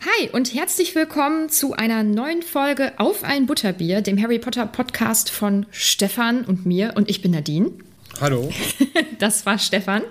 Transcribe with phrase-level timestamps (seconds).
[0.00, 5.30] Hi und herzlich willkommen zu einer neuen Folge Auf ein Butterbier, dem Harry Potter Podcast
[5.30, 6.92] von Stefan und mir.
[6.96, 7.72] Und ich bin Nadine.
[8.20, 8.50] Hallo.
[9.18, 10.02] Das war Stefan.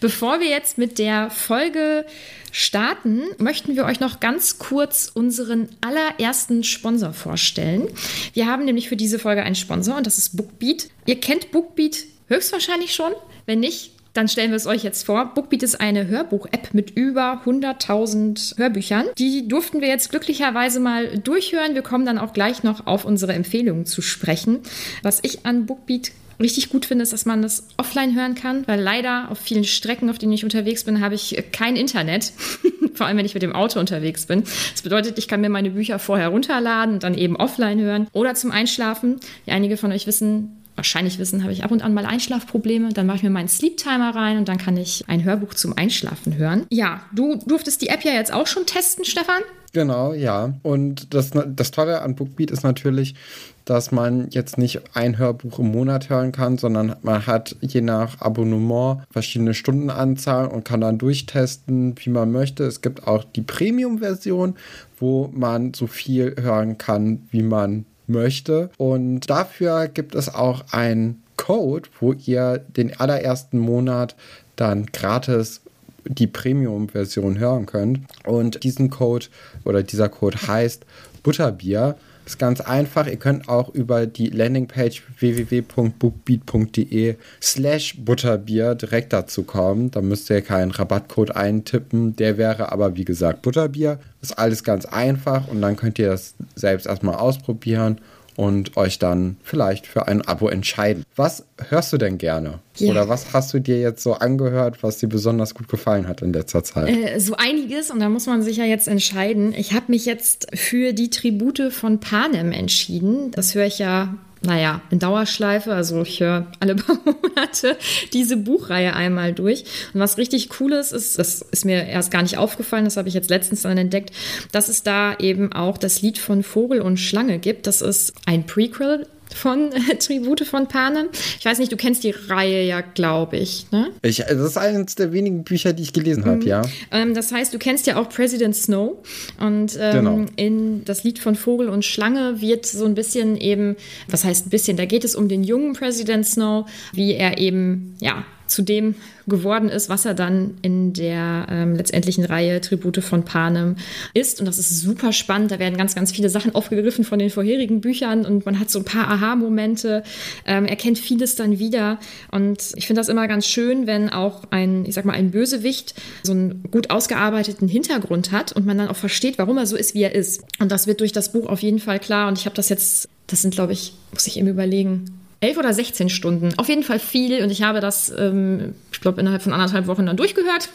[0.00, 2.06] Bevor wir jetzt mit der Folge
[2.52, 7.88] starten, möchten wir euch noch ganz kurz unseren allerersten Sponsor vorstellen.
[8.32, 10.88] Wir haben nämlich für diese Folge einen Sponsor und das ist Bookbeat.
[11.06, 13.12] Ihr kennt Bookbeat höchstwahrscheinlich schon.
[13.46, 15.34] Wenn nicht, dann stellen wir es euch jetzt vor.
[15.34, 19.06] Bookbeat ist eine Hörbuch-App mit über 100.000 Hörbüchern.
[19.18, 21.74] Die durften wir jetzt glücklicherweise mal durchhören.
[21.74, 24.60] Wir kommen dann auch gleich noch auf unsere Empfehlungen zu sprechen.
[25.02, 28.80] Was ich an Bookbeat richtig gut finde, ist, dass man das offline hören kann, weil
[28.80, 32.32] leider auf vielen Strecken, auf denen ich unterwegs bin, habe ich kein Internet.
[32.94, 34.44] Vor allem, wenn ich mit dem Auto unterwegs bin.
[34.72, 38.34] Das bedeutet, ich kann mir meine Bücher vorher runterladen und dann eben offline hören oder
[38.34, 39.16] zum Einschlafen.
[39.44, 42.92] Wie einige von euch wissen, wahrscheinlich wissen, habe ich ab und an mal Einschlafprobleme.
[42.92, 45.76] Dann mache ich mir meinen Sleep Timer rein und dann kann ich ein Hörbuch zum
[45.76, 46.66] Einschlafen hören.
[46.70, 49.42] Ja, du durftest die App ja jetzt auch schon testen, Stefan.
[49.72, 50.54] Genau, ja.
[50.62, 53.16] Und das, das Tolle an Bookbeat ist natürlich,
[53.64, 58.20] dass man jetzt nicht ein Hörbuch im Monat hören kann, sondern man hat je nach
[58.20, 62.64] Abonnement verschiedene Stundenanzahl und kann dann durchtesten, wie man möchte.
[62.64, 64.54] Es gibt auch die Premium-Version,
[64.98, 68.70] wo man so viel hören kann, wie man möchte.
[68.76, 74.14] Und dafür gibt es auch einen Code, wo ihr den allerersten Monat
[74.56, 75.60] dann gratis
[76.06, 78.00] die Premium-Version hören könnt.
[78.24, 79.26] Und diesen Code
[79.64, 80.84] oder dieser Code heißt
[81.22, 81.96] Butterbier.
[82.26, 83.06] Ist ganz einfach.
[83.06, 89.90] Ihr könnt auch über die Landingpage www.bookbeat.de slash Butterbier direkt dazu kommen.
[89.90, 92.16] Da müsst ihr keinen Rabattcode eintippen.
[92.16, 93.98] Der wäre aber, wie gesagt, Butterbier.
[94.22, 98.00] Ist alles ganz einfach und dann könnt ihr das selbst erstmal ausprobieren
[98.36, 101.04] und euch dann vielleicht für ein Abo entscheiden.
[101.16, 102.60] Was hörst du denn gerne?
[102.76, 102.90] Ja.
[102.90, 106.32] Oder was hast du dir jetzt so angehört, was dir besonders gut gefallen hat in
[106.32, 106.88] letzter Zeit?
[106.88, 109.54] Äh, so einiges und da muss man sich ja jetzt entscheiden.
[109.56, 113.30] Ich habe mich jetzt für die Tribute von Panem entschieden.
[113.30, 115.72] Das höre ich ja naja, in Dauerschleife.
[115.72, 117.76] Also ich höre alle paar Monate
[118.12, 119.64] diese Buchreihe einmal durch.
[119.92, 123.08] Und was richtig cool ist, ist, das ist mir erst gar nicht aufgefallen, das habe
[123.08, 124.12] ich jetzt letztens dann entdeckt,
[124.52, 127.66] dass es da eben auch das Lied von Vogel und Schlange gibt.
[127.66, 131.08] Das ist ein Prequel von äh, Tribute von Panem.
[131.38, 133.90] Ich weiß nicht, du kennst die Reihe ja, glaube ich, ne?
[134.02, 136.62] Ich, das ist eines der wenigen Bücher, die ich gelesen habe, ja.
[136.90, 138.96] Ähm, das heißt, du kennst ja auch President Snow
[139.40, 140.26] und ähm, Genau.
[140.36, 143.76] in das Lied von Vogel und Schlange wird so ein bisschen eben,
[144.08, 147.94] was heißt ein bisschen, da geht es um den jungen President Snow, wie er eben,
[148.00, 148.94] ja, zu dem
[149.26, 153.76] geworden ist, was er dann in der ähm, letztendlichen Reihe Tribute von Panem
[154.12, 154.38] ist.
[154.38, 155.50] Und das ist super spannend.
[155.50, 158.78] Da werden ganz, ganz viele Sachen aufgegriffen von den vorherigen Büchern und man hat so
[158.78, 160.02] ein paar Aha-Momente,
[160.46, 161.98] ähm, erkennt vieles dann wieder.
[162.30, 165.94] Und ich finde das immer ganz schön, wenn auch ein, ich sag mal, ein Bösewicht
[166.22, 169.94] so einen gut ausgearbeiteten Hintergrund hat und man dann auch versteht, warum er so ist,
[169.94, 170.42] wie er ist.
[170.60, 172.28] Und das wird durch das Buch auf jeden Fall klar.
[172.28, 175.72] Und ich habe das jetzt, das sind, glaube ich, muss ich eben überlegen, elf oder
[175.72, 176.54] 16 Stunden.
[176.56, 177.42] Auf jeden Fall viel.
[177.42, 180.70] Und ich habe das, ähm, ich glaube, innerhalb von anderthalb Wochen dann durchgehört,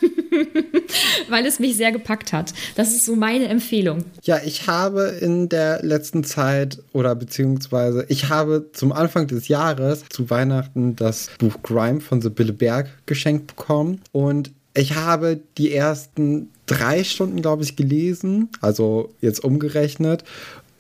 [1.30, 2.54] weil es mich sehr gepackt hat.
[2.76, 4.06] Das ist so meine Empfehlung.
[4.24, 10.04] Ja, ich habe in der letzten Zeit oder beziehungsweise ich habe zum Anfang des Jahres
[10.10, 16.50] zu Weihnachten das Buch Grime von Sibylle Berg geschenkt bekommen und ich habe die ersten
[16.66, 20.24] drei Stunden, glaube ich, gelesen, also jetzt umgerechnet.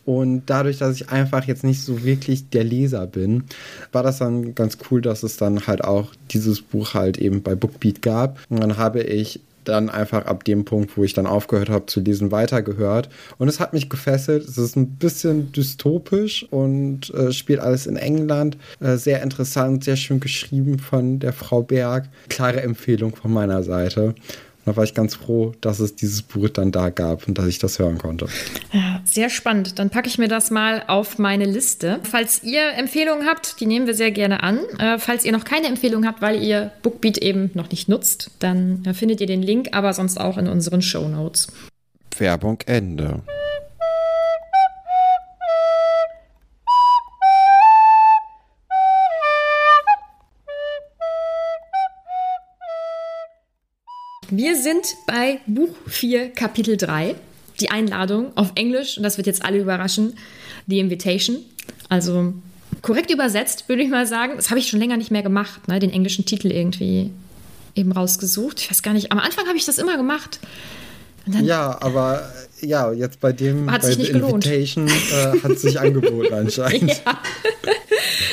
[0.09, 3.43] Und dadurch, dass ich einfach jetzt nicht so wirklich der Leser bin,
[3.91, 7.53] war das dann ganz cool, dass es dann halt auch dieses Buch halt eben bei
[7.53, 8.39] Bookbeat gab.
[8.49, 11.99] Und dann habe ich dann einfach ab dem Punkt, wo ich dann aufgehört habe zu
[11.99, 13.09] lesen, weitergehört.
[13.37, 14.49] Und es hat mich gefesselt.
[14.49, 18.57] Es ist ein bisschen dystopisch und äh, spielt alles in England.
[18.79, 22.09] Äh, sehr interessant, sehr schön geschrieben von der Frau Berg.
[22.29, 24.15] Klare Empfehlung von meiner Seite.
[24.65, 27.59] Da war ich ganz froh, dass es dieses Buch dann da gab und dass ich
[27.59, 28.27] das hören konnte.
[28.71, 29.79] Ja, sehr spannend.
[29.79, 31.99] Dann packe ich mir das mal auf meine Liste.
[32.03, 34.59] Falls ihr Empfehlungen habt, die nehmen wir sehr gerne an.
[34.77, 38.83] Äh, falls ihr noch keine Empfehlung habt, weil ihr Bookbeat eben noch nicht nutzt, dann
[38.85, 41.47] äh, findet ihr den Link, aber sonst auch in unseren Show Notes.
[42.17, 43.21] Werbung Ende.
[54.31, 57.15] Wir sind bei Buch 4, Kapitel 3.
[57.59, 60.13] Die Einladung auf Englisch, und das wird jetzt alle überraschen,
[60.67, 61.37] The Invitation.
[61.89, 62.33] Also
[62.81, 64.33] korrekt übersetzt, würde ich mal sagen.
[64.35, 65.79] Das habe ich schon länger nicht mehr gemacht, ne?
[65.79, 67.11] den englischen Titel irgendwie
[67.75, 68.59] eben rausgesucht.
[68.61, 70.39] Ich weiß gar nicht, am Anfang habe ich das immer gemacht.
[71.25, 72.31] ja, aber
[72.61, 77.01] ja, jetzt bei dem hat bei sich nicht Invitation äh, hat sich angeboten anscheinend.
[77.05, 77.19] ja.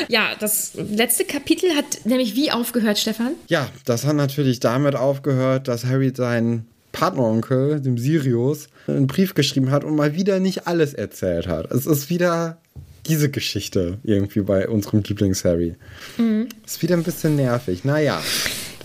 [0.09, 3.33] Ja, das letzte Kapitel hat nämlich wie aufgehört, Stefan?
[3.49, 9.71] Ja, das hat natürlich damit aufgehört, dass Harry seinen Partneronkel, dem Sirius, einen Brief geschrieben
[9.71, 11.71] hat und mal wieder nicht alles erzählt hat.
[11.71, 12.59] Es ist wieder
[13.07, 15.77] diese Geschichte irgendwie bei unserem Lieblings-Harry.
[16.17, 16.49] Mhm.
[16.65, 17.85] Ist wieder ein bisschen nervig.
[17.85, 18.21] Naja,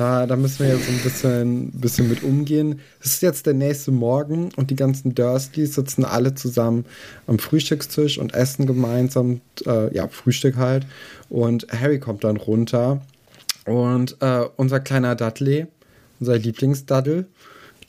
[0.02, 2.80] da, da müssen wir jetzt ein bisschen, bisschen mit umgehen.
[3.02, 6.86] Es ist jetzt der nächste Morgen und die ganzen Dursleys sitzen alle zusammen
[7.28, 10.88] am Frühstückstisch und essen gemeinsam, äh, ja, Frühstück halt.
[11.30, 13.02] Und Harry kommt dann runter
[13.68, 15.68] und äh, unser kleiner Dudley,
[16.20, 17.28] unser Lieblingsdaddel,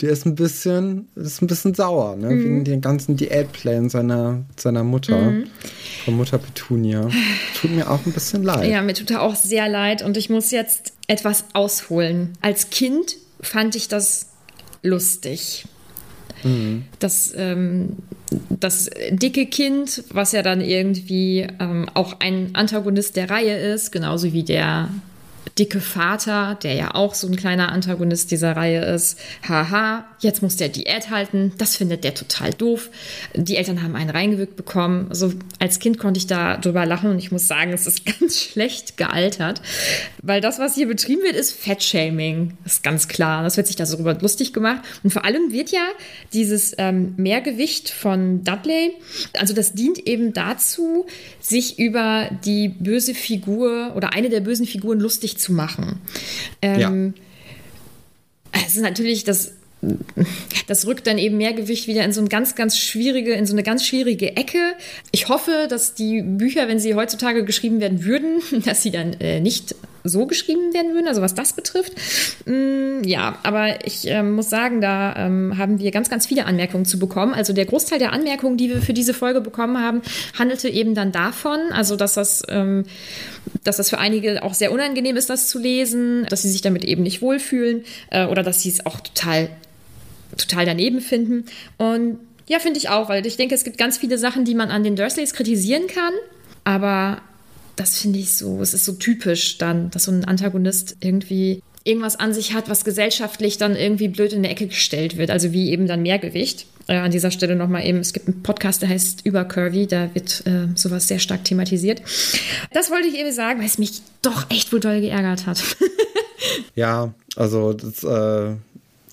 [0.02, 2.28] der ist ein bisschen, ist ein bisschen sauer, ne?
[2.28, 2.44] Mhm.
[2.44, 5.46] wegen den ganzen Diätplänen seiner, seiner Mutter, mhm.
[6.04, 7.08] von Mutter Petunia.
[7.58, 8.68] Tut mir auch ein bisschen leid.
[8.68, 12.32] Ja, mir tut er auch sehr leid und ich muss jetzt etwas ausholen.
[12.40, 14.30] Als Kind fand ich das
[14.82, 15.66] lustig.
[16.42, 16.84] Mhm.
[17.00, 17.98] Das, ähm,
[18.48, 24.32] das dicke Kind, was ja dann irgendwie ähm, auch ein Antagonist der Reihe ist, genauso
[24.32, 24.88] wie der
[25.58, 29.18] dicke Vater, der ja auch so ein kleiner Antagonist dieser Reihe ist.
[29.48, 31.52] Haha, jetzt muss der Diät halten.
[31.58, 32.90] Das findet der total doof.
[33.34, 35.06] Die Eltern haben einen reingewirkt bekommen.
[35.08, 38.38] Also als Kind konnte ich da drüber lachen und ich muss sagen, es ist ganz
[38.38, 39.62] schlecht gealtert.
[40.22, 42.56] Weil das, was hier betrieben wird, ist Fettshaming.
[42.64, 43.42] Das ist ganz klar.
[43.42, 44.82] Das wird sich da so darüber lustig gemacht.
[45.02, 45.86] Und vor allem wird ja
[46.32, 48.92] dieses ähm, Mehrgewicht von Dudley,
[49.38, 51.06] also das dient eben dazu,
[51.40, 55.98] sich über die böse Figur oder eine der bösen Figuren lustig zu machen.
[56.62, 57.14] Ähm,
[58.52, 58.62] ja.
[58.64, 59.54] Es ist natürlich das
[60.68, 63.64] das rückt dann eben Mehrgewicht wieder in so eine ganz, ganz schwierige, in so eine
[63.64, 64.74] ganz schwierige Ecke.
[65.10, 69.40] Ich hoffe, dass die Bücher, wenn sie heutzutage geschrieben werden würden, dass sie dann äh,
[69.40, 69.74] nicht
[70.04, 71.92] so geschrieben werden würden, also was das betrifft.
[72.46, 76.84] Mm, ja, aber ich äh, muss sagen, da ähm, haben wir ganz, ganz viele Anmerkungen
[76.84, 77.34] zu bekommen.
[77.34, 80.02] Also der Großteil der Anmerkungen, die wir für diese Folge bekommen haben,
[80.38, 82.84] handelte eben dann davon, also dass das, ähm,
[83.64, 86.84] dass das für einige auch sehr unangenehm ist, das zu lesen, dass sie sich damit
[86.84, 89.48] eben nicht wohlfühlen äh, oder dass sie es auch total
[90.36, 91.44] total daneben finden.
[91.76, 94.70] Und ja, finde ich auch, weil ich denke, es gibt ganz viele Sachen, die man
[94.70, 96.12] an den Dursleys kritisieren kann,
[96.64, 97.20] aber
[97.76, 102.18] das finde ich so, es ist so typisch dann, dass so ein Antagonist irgendwie irgendwas
[102.18, 105.70] an sich hat, was gesellschaftlich dann irgendwie blöd in der Ecke gestellt wird, also wie
[105.70, 106.66] eben dann Mehrgewicht.
[106.88, 110.14] Äh, an dieser Stelle nochmal eben, es gibt einen Podcast, der heißt Über Curvy, da
[110.14, 112.02] wird äh, sowas sehr stark thematisiert.
[112.72, 115.62] Das wollte ich eben sagen, weil es mich doch echt wohl doll geärgert hat.
[116.74, 118.56] ja, also das äh,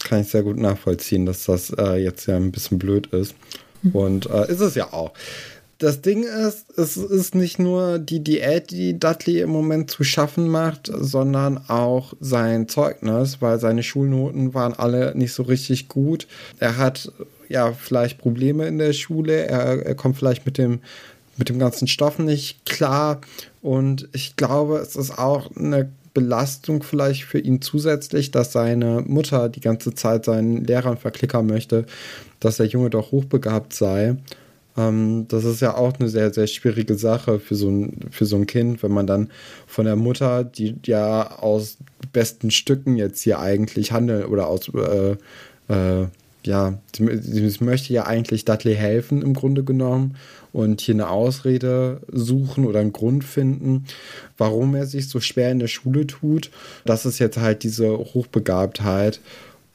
[0.04, 3.36] kann ich sehr gut nachvollziehen, dass das äh, jetzt ja ein bisschen blöd ist.
[3.82, 3.92] Mhm.
[3.92, 5.14] Und äh, ist es ja auch.
[5.80, 10.50] Das Ding ist, es ist nicht nur die Diät, die Dudley im Moment zu schaffen
[10.50, 16.28] macht, sondern auch sein Zeugnis, weil seine Schulnoten waren alle nicht so richtig gut.
[16.60, 17.10] Er hat
[17.48, 20.82] ja vielleicht Probleme in der Schule, er, er kommt vielleicht mit dem
[21.38, 23.22] mit dem ganzen Stoff nicht klar
[23.62, 29.48] und ich glaube, es ist auch eine Belastung vielleicht für ihn zusätzlich, dass seine Mutter
[29.48, 31.86] die ganze Zeit seinen Lehrern verklickern möchte,
[32.42, 34.18] dass der Junge doch hochbegabt sei.
[34.80, 38.38] Ähm, das ist ja auch eine sehr, sehr schwierige Sache für so, ein, für so
[38.38, 39.30] ein Kind, wenn man dann
[39.68, 41.78] von der Mutter, die ja aus
[42.14, 45.18] besten Stücken jetzt hier eigentlich handelt oder aus, äh,
[45.68, 46.08] äh,
[46.46, 50.16] ja, sie, möchte ja eigentlich Dudley helfen im Grunde genommen
[50.54, 53.86] und hier eine Ausrede suchen oder einen Grund finden,
[54.38, 56.50] warum er sich so schwer in der Schule tut.
[56.86, 59.20] Das ist jetzt halt diese Hochbegabtheit.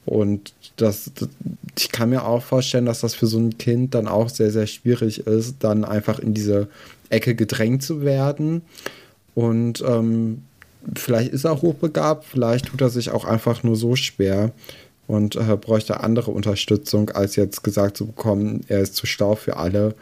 [0.05, 1.29] Und das, das,
[1.77, 4.67] ich kann mir auch vorstellen, dass das für so ein Kind dann auch sehr, sehr
[4.67, 6.67] schwierig ist, dann einfach in diese
[7.09, 8.61] Ecke gedrängt zu werden.
[9.33, 10.43] Und ähm,
[10.95, 14.51] vielleicht ist er hochbegabt, vielleicht tut er sich auch einfach nur so schwer
[15.07, 19.57] und äh, bräuchte andere Unterstützung, als jetzt gesagt zu bekommen, er ist zu stau für
[19.57, 19.95] alle.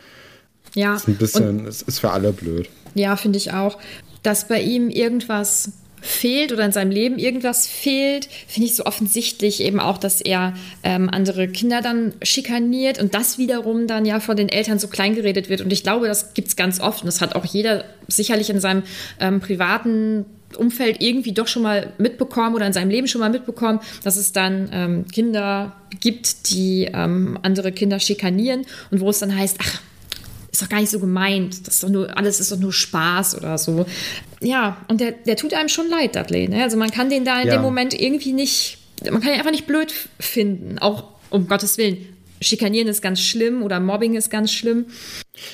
[0.76, 0.96] Ja.
[0.96, 2.70] Ist ein bisschen, es ist für alle blöd.
[2.96, 3.78] Ja, finde ich auch.
[4.24, 5.72] Dass bei ihm irgendwas
[6.04, 10.54] fehlt oder in seinem Leben irgendwas fehlt, finde ich so offensichtlich eben auch, dass er
[10.84, 15.16] ähm, andere Kinder dann schikaniert und das wiederum dann ja von den Eltern so klein
[15.16, 15.62] geredet wird.
[15.62, 18.60] Und ich glaube, das gibt es ganz oft und das hat auch jeder sicherlich in
[18.60, 18.84] seinem
[19.20, 20.26] ähm, privaten
[20.58, 24.34] Umfeld irgendwie doch schon mal mitbekommen oder in seinem Leben schon mal mitbekommen, dass es
[24.34, 29.82] dann ähm, Kinder gibt, die ähm, andere Kinder schikanieren und wo es dann heißt, ach,
[30.54, 31.68] ist doch gar nicht so gemeint.
[31.68, 33.86] Das ist doch nur, alles ist doch nur Spaß oder so.
[34.40, 36.48] Ja, und der, der tut einem schon leid, Dudley.
[36.48, 36.62] Ne?
[36.62, 37.56] Also man kann den da in ja.
[37.56, 40.78] dem Moment irgendwie nicht, man kann ihn einfach nicht blöd finden.
[40.78, 41.98] Auch um Gottes Willen.
[42.40, 44.86] Schikanieren ist ganz schlimm oder Mobbing ist ganz schlimm.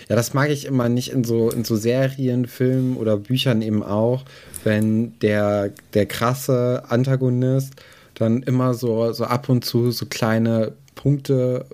[0.10, 3.84] Ja, das mag ich immer nicht in so, in so Serien, Filmen oder Büchern eben
[3.84, 4.26] auch,
[4.66, 7.74] wenn der, der krasse Antagonist
[8.16, 11.66] dann immer so, so ab und zu so kleine Punkte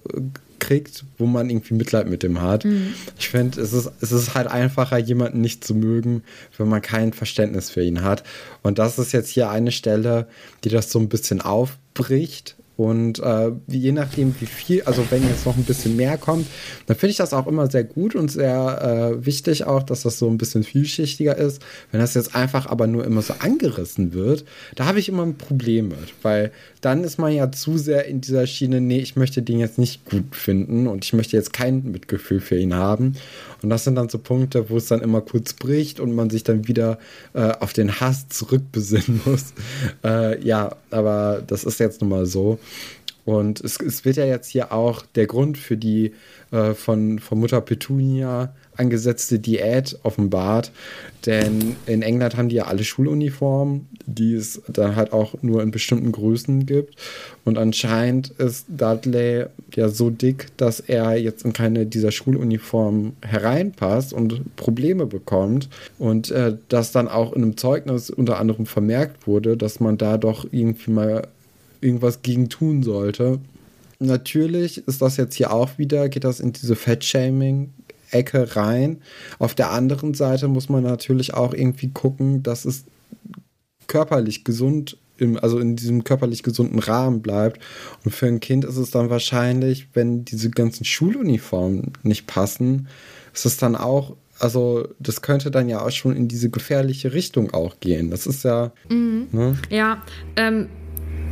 [0.66, 2.66] kriegt, wo man irgendwie Mitleid mit dem hat.
[2.66, 2.94] Mhm.
[3.20, 6.24] Ich finde, es ist, es ist halt einfacher, jemanden nicht zu mögen,
[6.58, 8.24] wenn man kein Verständnis für ihn hat.
[8.64, 10.28] Und das ist jetzt hier eine Stelle,
[10.64, 15.46] die das so ein bisschen aufbricht und äh, je nachdem, wie viel, also wenn jetzt
[15.46, 16.48] noch ein bisschen mehr kommt,
[16.88, 20.20] dann finde ich das auch immer sehr gut und sehr äh, wichtig auch, dass das
[20.20, 21.62] so ein bisschen vielschichtiger ist.
[21.92, 24.44] Wenn das jetzt einfach aber nur immer so angerissen wird,
[24.76, 26.52] da habe ich immer ein Problem mit, weil
[26.82, 30.06] dann ist man ja zu sehr in dieser Schiene, nee, ich möchte den jetzt nicht
[30.06, 33.16] gut finden und ich möchte jetzt kein Mitgefühl für ihn haben.
[33.64, 36.44] Und das sind dann so Punkte, wo es dann immer kurz bricht und man sich
[36.44, 37.00] dann wieder
[37.34, 39.54] äh, auf den Hass zurückbesinnen muss.
[40.04, 42.60] Äh, ja, aber das ist jetzt nun mal so.
[43.26, 46.14] Und es, es, wird ja jetzt hier auch der Grund für die
[46.52, 50.72] äh, von, von Mutter Petunia angesetzte Diät offenbart.
[51.26, 55.72] Denn in England haben die ja alle Schuluniformen, die es dann halt auch nur in
[55.72, 56.96] bestimmten Größen gibt.
[57.46, 64.14] Und anscheinend ist Dudley ja so dick, dass er jetzt in keine dieser Schuluniformen hereinpasst
[64.14, 65.70] und Probleme bekommt.
[65.98, 70.20] Und äh, das dann auch in einem Zeugnis unter anderem vermerkt wurde, dass man da
[70.20, 71.28] doch irgendwie mal
[71.82, 73.40] irgendwas gegen tun sollte.
[74.00, 77.74] Natürlich ist das jetzt hier auch wieder, geht das in diese Fettshaming
[78.12, 79.02] Ecke rein.
[79.40, 82.86] Auf der anderen Seite muss man natürlich auch irgendwie gucken, dass es
[83.88, 87.62] körperlich gesund, im, also in diesem körperlich gesunden Rahmen bleibt.
[88.04, 92.88] Und für ein Kind ist es dann wahrscheinlich, wenn diese ganzen Schuluniformen nicht passen,
[93.34, 97.54] ist es dann auch also das könnte dann ja auch schon in diese gefährliche Richtung
[97.54, 98.12] auch gehen.
[98.12, 98.74] Das ist ja.
[98.90, 99.28] Mhm.
[99.32, 99.58] Ne?
[99.70, 100.04] Ja,
[100.36, 100.68] ähm,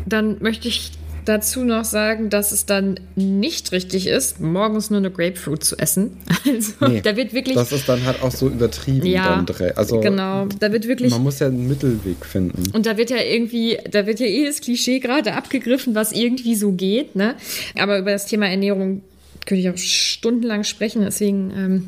[0.05, 0.91] dann möchte ich
[1.25, 6.17] dazu noch sagen, dass es dann nicht richtig ist, morgens nur eine Grapefruit zu essen.
[6.45, 7.55] Also nee, da wird wirklich.
[7.55, 9.07] Das ist dann halt auch so übertrieben.
[9.07, 9.45] Ja,
[9.75, 10.45] also, genau.
[10.59, 11.09] Da wird wirklich.
[11.09, 12.63] Man muss ja einen Mittelweg finden.
[12.73, 16.55] Und da wird ja irgendwie, da wird ja eh das Klischee gerade abgegriffen, was irgendwie
[16.55, 17.15] so geht.
[17.15, 17.35] Ne?
[17.79, 19.03] Aber über das Thema Ernährung
[19.45, 21.87] könnte ich auch stundenlang sprechen, deswegen ähm,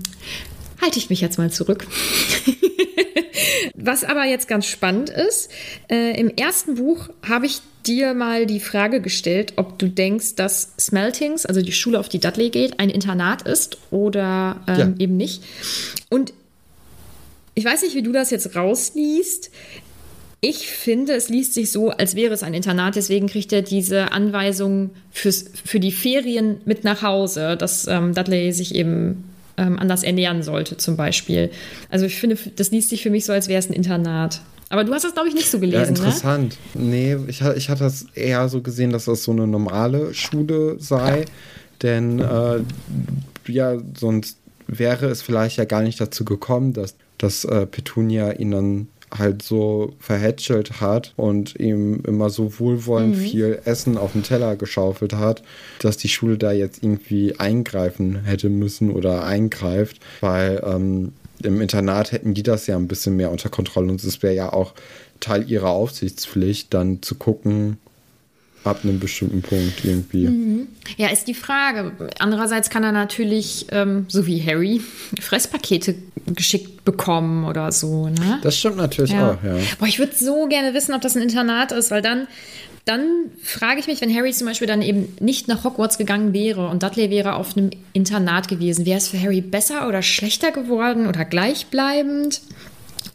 [0.85, 1.87] halte ich mich jetzt mal zurück.
[3.73, 5.49] Was aber jetzt ganz spannend ist,
[5.89, 10.69] äh, im ersten Buch habe ich dir mal die Frage gestellt, ob du denkst, dass
[10.79, 14.93] Smeltings, also die Schule, auf die Dudley geht, ein Internat ist oder ähm, ja.
[14.99, 15.43] eben nicht.
[16.09, 16.33] Und
[17.55, 19.51] ich weiß nicht, wie du das jetzt rausliest.
[20.41, 22.95] Ich finde, es liest sich so, als wäre es ein Internat.
[22.95, 28.51] Deswegen kriegt er diese Anweisung fürs, für die Ferien mit nach Hause, dass ähm, Dudley
[28.51, 29.23] sich eben
[29.57, 31.51] ähm, anders ernähren sollte, zum Beispiel.
[31.89, 34.41] Also ich finde, das liest sich für mich so, als wäre es ein Internat.
[34.69, 35.95] Aber du hast das, glaube ich, nicht so gelesen.
[35.95, 36.07] Ja, ne?
[36.07, 36.57] interessant.
[36.73, 36.81] Ne?
[36.83, 41.25] Nee, ich, ich hatte das eher so gesehen, dass das so eine normale Schule sei.
[41.81, 42.61] Denn äh,
[43.47, 48.51] ja, sonst wäre es vielleicht ja gar nicht dazu gekommen, dass, dass äh, Petunia ihn
[48.51, 53.21] dann halt so verhätschelt hat und ihm immer so wohlwollend mhm.
[53.21, 55.43] viel Essen auf den Teller geschaufelt hat,
[55.79, 62.11] dass die Schule da jetzt irgendwie eingreifen hätte müssen oder eingreift, weil ähm, im Internat
[62.11, 64.73] hätten die das ja ein bisschen mehr unter Kontrolle und es wäre ja auch
[65.19, 67.77] Teil ihrer Aufsichtspflicht, dann zu gucken,
[68.65, 70.27] ab einem bestimmten Punkt irgendwie.
[70.27, 70.67] Mhm.
[70.97, 71.91] Ja, ist die Frage.
[72.19, 74.81] Andererseits kann er natürlich, ähm, so wie Harry,
[75.19, 75.95] Fresspakete
[76.27, 78.07] geschickt bekommen oder so.
[78.07, 78.39] Ne?
[78.41, 79.31] Das stimmt natürlich ja.
[79.31, 79.55] auch, ja.
[79.79, 82.27] Boah, ich würde so gerne wissen, ob das ein Internat ist, weil dann,
[82.85, 83.05] dann
[83.41, 86.83] frage ich mich, wenn Harry zum Beispiel dann eben nicht nach Hogwarts gegangen wäre und
[86.83, 91.25] Dudley wäre auf einem Internat gewesen, wäre es für Harry besser oder schlechter geworden oder
[91.25, 92.41] gleichbleibend?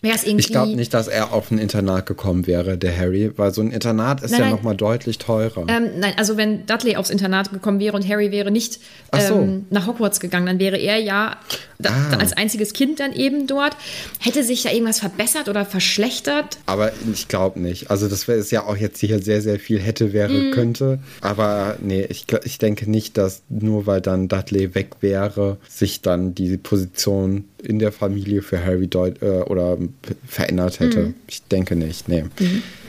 [0.02, 3.70] Ich glaube nicht, dass er auf ein Internat gekommen wäre, der Harry, weil so ein
[3.70, 4.54] Internat ist Nein, ja nein.
[4.56, 5.66] nochmal deutlich teurer.
[5.68, 8.80] Ähm, nein, also wenn Dudley aufs Internat gekommen wäre und Harry wäre nicht
[9.10, 9.34] Ach so.
[9.34, 11.36] ähm, nach Hogwarts gegangen, dann wäre er ja
[11.78, 12.16] da, Ah.
[12.18, 13.76] als einziges Kind dann eben dort.
[14.20, 16.58] Hätte sich da irgendwas verbessert oder verschlechtert?
[16.66, 17.90] Aber ich glaube nicht.
[17.90, 20.50] Also das wäre es ja auch jetzt hier sehr, sehr viel hätte, wäre, Mhm.
[20.52, 20.98] könnte.
[21.20, 26.34] Aber nee, ich, ich denke nicht, dass nur weil dann Dudley weg wäre, sich dann
[26.34, 29.78] die Position in der Familie für Harry deut äh, oder
[30.26, 31.00] verändert hätte.
[31.00, 31.14] Mhm.
[31.26, 32.24] Ich denke nicht, nee.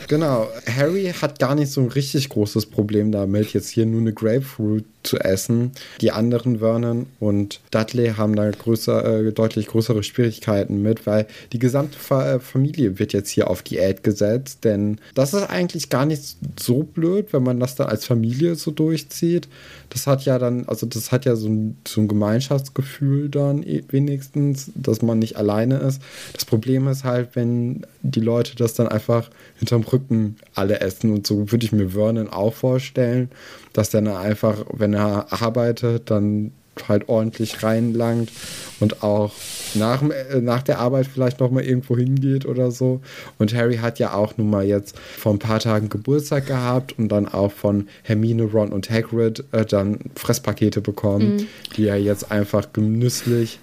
[0.08, 4.13] Genau, Harry hat gar nicht so ein richtig großes Problem damit, jetzt hier nur eine
[4.13, 5.72] Grapefruit zu essen.
[6.01, 11.60] Die anderen Vernon und Dudley haben da größer, äh, deutlich größere Schwierigkeiten mit, weil die
[11.60, 16.05] gesamte Fa äh, Familie wird jetzt hier auf Diät gesetzt, denn das ist eigentlich gar
[16.05, 19.48] nicht so blöd, wenn man das dann als Familie so durchzieht.
[19.89, 23.84] Das hat ja dann, also das hat ja so ein, so ein Gemeinschaftsgefühl dann eh-
[23.89, 26.01] wenigstens, dass man nicht alleine ist.
[26.34, 29.29] Das Problem ist halt, wenn die Leute das dann einfach
[29.61, 33.29] hinterm Rücken alle essen und so würde ich mir Vernon auch vorstellen,
[33.73, 36.51] dass der dann einfach, wenn er arbeitet, dann
[36.89, 38.31] halt ordentlich reinlangt
[38.79, 39.33] und auch
[39.75, 43.01] nach, äh, nach der Arbeit vielleicht noch mal irgendwo hingeht oder so.
[43.37, 47.09] Und Harry hat ja auch nun mal jetzt vor ein paar Tagen Geburtstag gehabt und
[47.09, 52.73] dann auch von Hermine, Ron und Hagrid äh, dann Fresspakete bekommen, die er jetzt einfach
[52.73, 53.59] genüsslich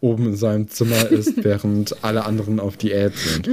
[0.00, 3.48] oben in seinem Zimmer isst, während alle anderen auf Diät sind.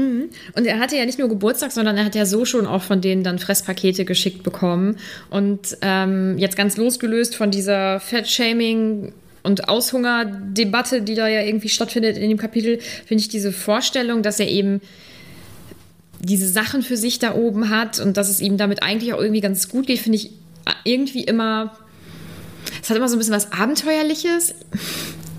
[0.56, 3.02] Und er hatte ja nicht nur Geburtstag, sondern er hat ja so schon auch von
[3.02, 4.98] denen dann Fresspakete geschickt bekommen.
[5.30, 12.18] Und ähm, jetzt ganz losgelöst von dieser Fettshaming und Aushunger-Debatte, die da ja irgendwie stattfindet
[12.18, 14.82] in dem Kapitel, finde ich diese Vorstellung, dass er eben
[16.20, 19.42] diese Sachen für sich da oben hat und dass es ihm damit eigentlich auch irgendwie
[19.42, 20.32] ganz gut geht, finde ich
[20.84, 21.78] irgendwie immer.
[22.82, 24.56] Es hat immer so ein bisschen was Abenteuerliches.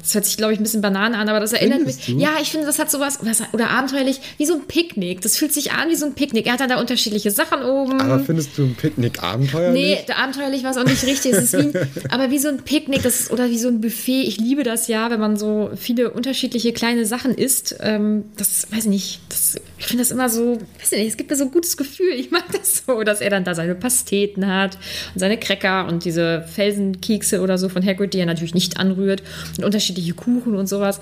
[0.06, 2.16] Das hört sich, glaube ich, ein bisschen Banane an, aber das erinnert Findest mich.
[2.16, 2.22] du?
[2.22, 5.20] Ja, ich finde, das hat sowas oder, oder abenteuerlich wie so ein Picknick.
[5.20, 6.46] Das fühlt sich an wie so ein Picknick.
[6.46, 8.00] Er hat dann da unterschiedliche Sachen oben.
[8.00, 10.04] Aber findest du ein Picknick abenteuerlich?
[10.06, 11.32] Nee, abenteuerlich war es auch nicht richtig.
[11.32, 11.76] Es ist wie,
[12.08, 14.22] aber wie so ein Picknick das ist, oder wie so ein Buffet.
[14.22, 17.75] Ich liebe das ja, wenn man so viele unterschiedliche kleine Sachen isst.
[17.80, 19.21] Ähm, das weiß ich nicht.
[19.28, 21.76] Das, ich finde das immer so, weiß ich nicht, es gibt mir so ein gutes
[21.76, 22.12] Gefühl.
[22.17, 24.78] Ich mag das so, dass er dann da seine Pasteten hat
[25.15, 29.23] und seine Cracker und diese Felsenkekse oder so von Hagrid, die er natürlich nicht anrührt
[29.58, 30.99] und unterschiedliche Kuchen und sowas.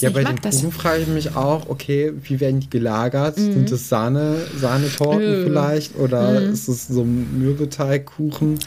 [0.00, 0.56] Ja, nicht, bei den das.
[0.56, 3.36] Kuchen frage ich mich auch, okay, wie werden die gelagert?
[3.38, 3.52] Mhm.
[3.52, 5.96] Sind das Sahne, Sahnetorten vielleicht?
[5.96, 6.52] Oder Mhm.
[6.52, 8.58] ist es so ein Mürbeteigkuchen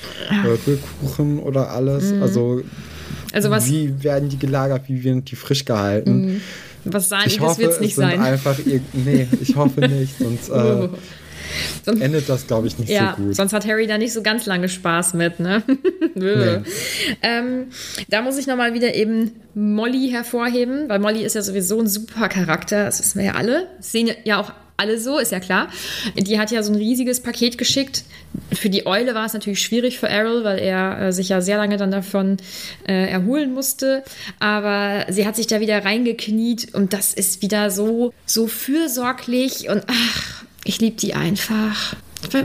[0.43, 2.12] oder Rührkuchen oder alles?
[2.21, 2.62] Also,
[3.31, 4.83] Also was, wie werden die gelagert?
[4.88, 6.41] Wie werden die frisch gehalten?
[6.85, 8.19] Was Ich Sahniges hoffe, wird es nicht sein.
[8.19, 8.57] einfach
[8.93, 10.89] Nee, ich hoffe nicht, sonst äh,
[11.85, 13.35] Sonst- endet das, glaube ich, nicht Ja, so gut.
[13.35, 15.61] sonst hat Harry da nicht so ganz lange Spaß mit, ne?
[17.21, 17.67] ähm,
[18.09, 22.29] da muss ich nochmal wieder eben Molly hervorheben, weil Molly ist ja sowieso ein super
[22.29, 23.67] Charakter, das wissen wir ja alle.
[23.77, 25.69] Das sehen ja auch alle so, ist ja klar.
[26.15, 28.03] Die hat ja so ein riesiges Paket geschickt.
[28.53, 31.57] Für die Eule war es natürlich schwierig für Errol, weil er äh, sich ja sehr
[31.57, 32.38] lange dann davon
[32.88, 34.03] äh, erholen musste.
[34.39, 39.83] Aber sie hat sich da wieder reingekniet und das ist wieder so, so fürsorglich und
[39.88, 41.95] ach, ich liebe die einfach.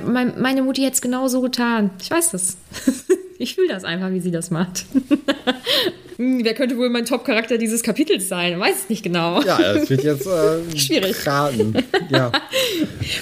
[0.06, 1.90] Meine Mutti hätte es genau so getan.
[2.00, 2.56] Ich weiß das.
[3.40, 4.86] Ich fühle das einfach, wie sie das macht.
[6.16, 8.58] Hm, Wer könnte wohl mein Top-Charakter dieses Kapitels sein?
[8.58, 9.40] Weiß es nicht genau.
[9.42, 10.26] Ja, das wird jetzt
[10.74, 11.24] äh, Schwierig.
[11.24, 11.76] raten.
[12.10, 12.32] Ja.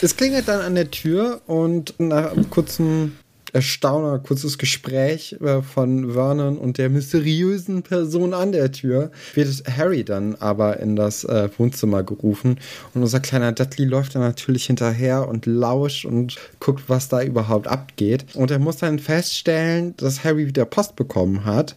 [0.00, 3.18] Es klingelt dann an der Tür und nach einem kurzen
[3.56, 10.04] Erstauner, kurzes Gespräch äh, von Vernon und der mysteriösen Person an der Tür wird Harry
[10.04, 12.58] dann aber in das äh, Wohnzimmer gerufen
[12.92, 17.66] und unser kleiner Dudley läuft dann natürlich hinterher und lauscht und guckt, was da überhaupt
[17.66, 18.26] abgeht.
[18.34, 21.76] Und er muss dann feststellen, dass Harry wieder Post bekommen hat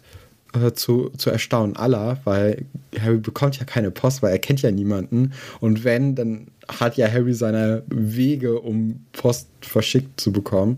[0.54, 2.66] äh, zu, zu Erstaunen aller, weil
[3.00, 5.32] Harry bekommt ja keine Post, weil er kennt ja niemanden.
[5.62, 6.48] Und wenn, dann
[6.80, 10.78] hat ja Harry seine Wege, um Post verschickt zu bekommen.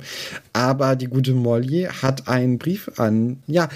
[0.54, 3.70] Aber die gute Molly hat einen Brief an, ja,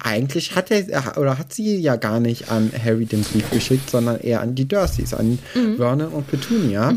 [0.00, 4.20] eigentlich hat er, oder hat sie ja gar nicht an Harry den Brief geschickt, sondern
[4.20, 5.38] eher an die Dursleys, an
[5.76, 6.94] Vernon und Petunia,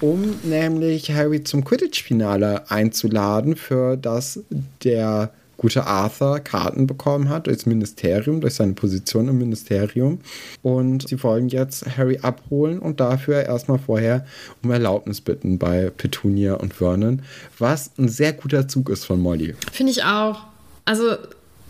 [0.00, 4.40] um nämlich Harry zum Quidditch-Finale einzuladen, für das
[4.84, 10.18] der gute Arthur Karten bekommen hat durchs Ministerium, durch seine Position im Ministerium.
[10.62, 14.26] Und sie wollen jetzt Harry abholen und dafür erstmal vorher
[14.62, 17.22] um Erlaubnis bitten bei Petunia und Vernon,
[17.58, 19.54] was ein sehr guter Zug ist von Molly.
[19.72, 20.40] Finde ich auch.
[20.84, 21.16] Also,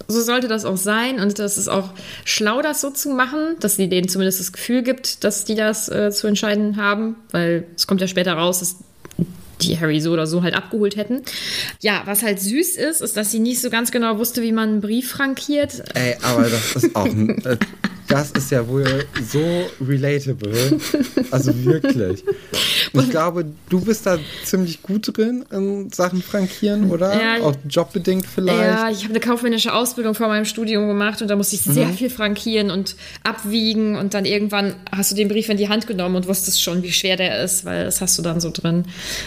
[0.09, 1.21] so sollte das auch sein.
[1.21, 1.91] Und das ist auch
[2.25, 5.91] schlau, das so zu machen, dass sie denen zumindest das Gefühl gibt, dass die das
[5.91, 7.17] äh, zu entscheiden haben.
[7.31, 8.77] Weil es kommt ja später raus, dass
[9.69, 11.23] die Harry so oder so halt abgeholt hätten.
[11.81, 14.69] Ja, was halt süß ist, ist, dass sie nicht so ganz genau wusste, wie man
[14.69, 15.83] einen Brief frankiert.
[15.95, 17.43] Ey, aber das ist auch ein,
[18.13, 20.79] das ist ja wohl so relatable.
[21.31, 22.25] Also wirklich.
[22.93, 27.13] Ich glaube, du bist da ziemlich gut drin in Sachen Frankieren, oder?
[27.39, 28.61] Ja, Auch jobbedingt vielleicht.
[28.61, 31.89] Ja, ich habe eine kaufmännische Ausbildung vor meinem Studium gemacht und da musste ich sehr
[31.89, 31.95] Mhm.
[31.95, 36.17] viel frankieren und abwiegen und dann irgendwann hast du den Brief in die Hand genommen
[36.17, 38.85] und wusstest schon, wie schwer der ist, weil das hast du dann so drin.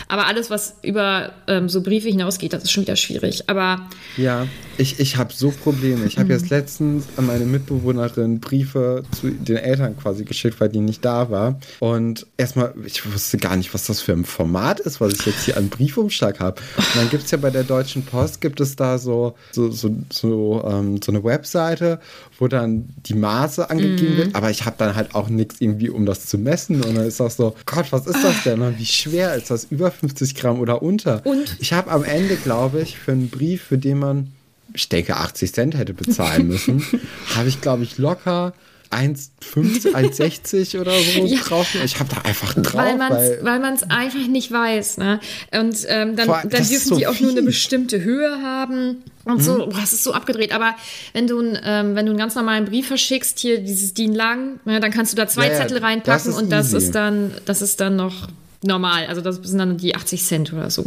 [0.07, 3.49] Aber alles, was über ähm, so Briefe hinausgeht, das ist schon wieder schwierig.
[3.49, 6.05] Aber Ja, ich, ich habe so Probleme.
[6.05, 6.31] Ich habe Mhm.
[6.31, 8.74] jetzt letztens an meine Mitbewohnerin Briefe
[9.11, 11.59] zu den Eltern quasi geschickt, weil die nicht da war.
[11.79, 15.45] Und erstmal, ich wusste gar nicht, was das für ein Format ist, was ich jetzt
[15.45, 16.61] hier an Briefumschlag habe.
[16.77, 19.89] Und dann gibt es ja bei der Deutschen Post, gibt es da so, so, so,
[20.11, 21.99] so, ähm, so eine Webseite,
[22.39, 24.17] wo dann die Maße angegeben Mhm.
[24.17, 24.35] wird.
[24.35, 26.83] Aber ich habe dann halt auch nichts irgendwie, um das zu messen.
[26.83, 28.61] Und dann ist das so, Gott, was ist das denn?
[28.61, 29.65] Und wie schwer ist das?
[29.65, 31.25] Über 50 Gramm oder unter?
[31.25, 31.55] Und?
[31.59, 34.31] Ich habe am Ende, glaube ich, für einen Brief, für den man,
[34.75, 36.85] ich denke, 80 Cent hätte bezahlen müssen,
[37.35, 38.53] habe ich, glaube ich, locker
[38.91, 41.39] 1,50, 1,60 oder so Ja.
[41.39, 41.67] drauf.
[41.83, 44.97] Ich habe da einfach drauf, weil man es weil, weil einfach nicht weiß.
[44.99, 45.19] Ne?
[45.51, 47.41] Und ähm, dann, Vor dann das dürfen so die auch nur eine viel.
[47.41, 47.45] Mhm.
[47.45, 49.03] bestimmte Höhe haben.
[49.25, 50.53] Und so, boah, das ist so abgedreht.
[50.53, 50.75] Aber
[51.13, 54.79] wenn du, ähm, wenn du einen ganz normalen Brief verschickst, hier dieses DIN lang, ne,
[54.79, 56.77] dann kannst du da zwei Ja, ja, Zettel das reinpacken ist und das easy.
[56.77, 58.27] ist dann, das ist dann noch
[58.65, 59.05] normal.
[59.07, 60.85] Also das sind dann die 80 Cent oder so.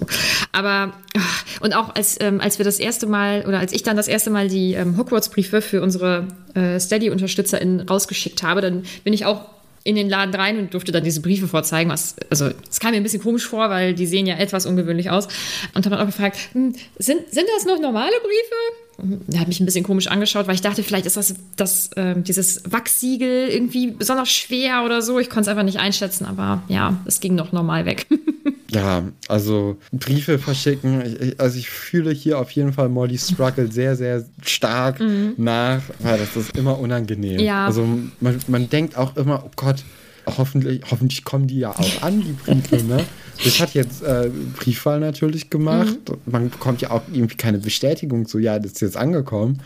[0.53, 3.97] Aber ach, und auch als, ähm, als wir das erste Mal oder als ich dann
[3.97, 9.25] das erste Mal die ähm, Hogwarts-Briefe für unsere äh, Steady-UnterstützerInnen rausgeschickt habe, dann bin ich
[9.25, 9.47] auch
[9.85, 11.91] in den Laden rein und durfte dann diese Briefe vorzeigen.
[11.91, 15.11] Was, also es kam mir ein bisschen komisch vor, weil die sehen ja etwas ungewöhnlich
[15.11, 15.29] aus.
[15.75, 18.88] Und habe dann auch gefragt, hm, sind, sind das noch normale Briefe?
[19.33, 22.25] Er hat mich ein bisschen komisch angeschaut, weil ich dachte, vielleicht ist das, das ähm,
[22.25, 25.21] dieses Wachssiegel irgendwie besonders schwer oder so.
[25.21, 28.07] Ich konnte es einfach nicht einschätzen, aber ja, es ging noch normal weg.
[28.71, 31.17] ja, also Briefe verschicken.
[31.21, 35.01] Ich, also ich fühle hier auf jeden Fall Molly's Struggle sehr, sehr stark
[35.37, 37.35] nach, weil das ist immer unangenehm.
[37.35, 37.41] Mhm.
[37.41, 37.67] Ja.
[37.67, 37.87] Also
[38.21, 39.85] man, man denkt auch immer, oh Gott,
[40.27, 43.05] hoffentlich, hoffentlich kommen die ja auch an, die Briefe, ne?
[43.45, 45.97] Ich hatte jetzt äh, Briefwahl natürlich gemacht.
[46.09, 46.17] Mhm.
[46.33, 49.61] Man bekommt ja auch irgendwie keine Bestätigung, so ja, das ist jetzt angekommen,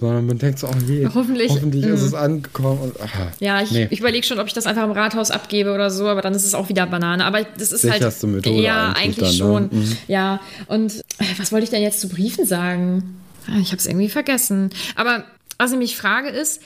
[0.00, 1.14] sondern man denkt so, oh je, Mhm.
[1.14, 2.06] Hoffentlich, hoffentlich ist mhm.
[2.06, 2.78] es angekommen.
[2.80, 3.86] Und, aha, Ja, ich, nee.
[3.90, 6.44] ich überlege schon, ob ich das einfach im Rathaus abgebe oder so, aber dann ist
[6.46, 7.24] es auch wieder Banane.
[7.24, 8.36] Aber das ist Sicherste halt.
[8.36, 9.68] Methode ja, eigentlich eigentlich, dann, ne?
[9.68, 9.78] schon.
[9.78, 9.96] Mhm.
[10.08, 13.16] Ja, und äh, was wollte ich denn jetzt zu Briefen sagen?
[13.46, 14.70] Ah, Ich habe es irgendwie vergessen.
[14.94, 15.24] Aber
[15.58, 16.60] was ich mich frage ist,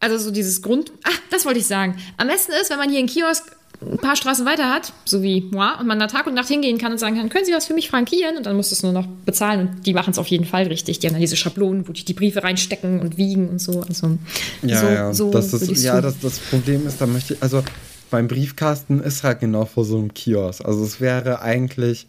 [0.00, 0.92] also so dieses Grund.
[1.04, 1.96] Ah, das wollte ich sagen.
[2.18, 3.44] Am besten ist, wenn man hier einen Kiosk
[3.92, 6.78] ein paar Straßen weiter hat, so wie moi, und man da Tag und Nacht hingehen
[6.78, 8.36] kann und sagen kann, können Sie was für mich frankieren?
[8.36, 9.60] Und dann musst du es nur noch bezahlen.
[9.60, 10.98] Und die machen es auf jeden Fall richtig.
[10.98, 13.82] Die haben dann diese Schablonen, wo die die Briefe reinstecken und wiegen und so.
[13.82, 14.18] Also,
[14.62, 15.14] Ja, so, ja.
[15.14, 17.62] so das ist, ja das, das Problem ist, da möchte ich, also
[18.10, 20.64] beim Briefkasten ist halt genau vor so einem Kiosk.
[20.64, 22.06] Also es wäre eigentlich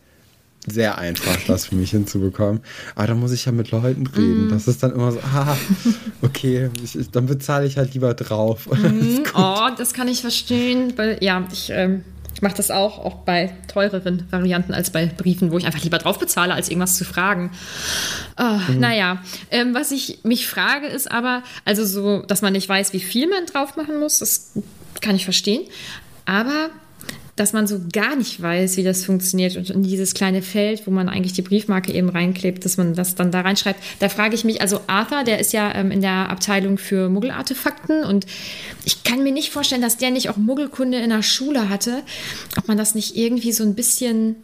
[0.67, 2.61] sehr einfach, das für mich hinzubekommen.
[2.95, 4.07] Aber da muss ich ja mit Leuten Mhm.
[4.15, 4.49] reden.
[4.49, 5.55] Das ist dann immer so, ah,
[6.21, 8.67] okay, ich, dann bezahle ich halt lieber drauf.
[8.75, 9.23] Mhm.
[9.35, 10.93] Oh, das kann ich verstehen.
[10.97, 15.51] Weil, ja, ich, ähm, ich mache das auch, auch bei teureren Varianten als bei Briefen,
[15.51, 17.51] wo ich einfach lieber drauf bezahle, als irgendwas zu fragen.
[18.35, 22.91] Ah, Naja, ähm, was ich mich frage, ist aber, also so, dass man nicht weiß,
[22.93, 24.51] wie viel man drauf machen muss, das
[25.01, 25.63] kann ich verstehen.
[26.25, 26.69] Aber
[27.35, 30.91] dass man so gar nicht weiß, wie das funktioniert und in dieses kleine Feld, wo
[30.91, 33.79] man eigentlich die Briefmarke eben reinklebt, dass man das dann da reinschreibt.
[33.99, 38.03] Da frage ich mich, also Arthur, der ist ja ähm, in der Abteilung für Muggelartefakten
[38.05, 38.25] und
[38.85, 42.03] ich kann mir nicht vorstellen, dass der nicht auch Muggelkunde in der Schule hatte,
[42.57, 44.37] ob man das nicht irgendwie so ein bisschen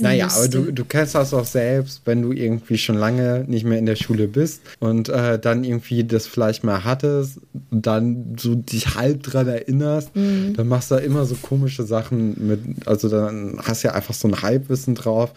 [0.00, 0.38] Naja, müsste.
[0.40, 3.86] aber du, du kennst das auch selbst, wenn du irgendwie schon lange nicht mehr in
[3.86, 7.38] der Schule bist und äh, dann irgendwie das vielleicht mal hattest
[7.70, 10.54] und dann so dich halb dran erinnerst, Mhm.
[10.56, 14.14] dann machst du da immer so komische Sachen mit, also dann hast du ja einfach
[14.14, 15.32] so ein Halbwissen drauf,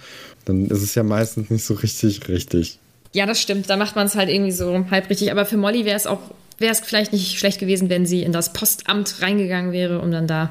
[0.45, 2.79] dann ist es ja meistens nicht so richtig richtig.
[3.13, 3.69] Ja, das stimmt.
[3.69, 5.31] Da macht man es halt irgendwie so halb richtig.
[5.31, 6.19] Aber für Molly wäre es auch,
[6.59, 10.27] wäre es vielleicht nicht schlecht gewesen, wenn sie in das Postamt reingegangen wäre, um dann
[10.27, 10.49] da.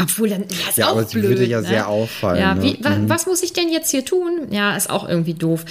[0.00, 1.68] Obwohl, dann ja, ist Ja, auch aber sie blöd, würde ja ne?
[1.68, 2.62] sehr auffallen, Ja, ne?
[2.62, 3.08] wie, wa, Mhm.
[3.08, 4.48] was muss ich denn jetzt hier tun?
[4.50, 5.64] Ja, ist auch irgendwie doof.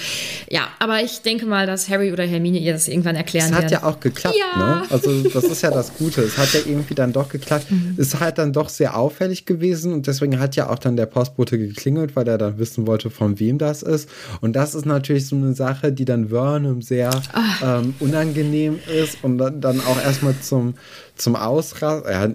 [0.50, 3.62] Ja, aber ich denke mal, dass Harry oder Hermine ihr das irgendwann erklären Es hat
[3.70, 3.72] werden.
[3.72, 4.58] ja auch geklappt, Ja.
[4.80, 4.82] ne?
[4.90, 6.22] Also das ist ja das Gute.
[6.22, 7.70] Es hat ja irgendwie dann doch geklappt.
[7.70, 7.94] Mhm.
[7.96, 11.56] Ist halt dann doch sehr auffällig gewesen und deswegen hat ja auch dann der Postbote
[11.58, 14.08] geklingelt, weil er dann wissen wollte, von wem das ist.
[14.40, 17.78] Und das ist natürlich so eine Sache, die dann Vernon sehr Ah.
[17.80, 20.74] ähm, unangenehm ist und dann, dann auch erstmal zum
[21.16, 22.34] zum Ausrasten, ja, äh,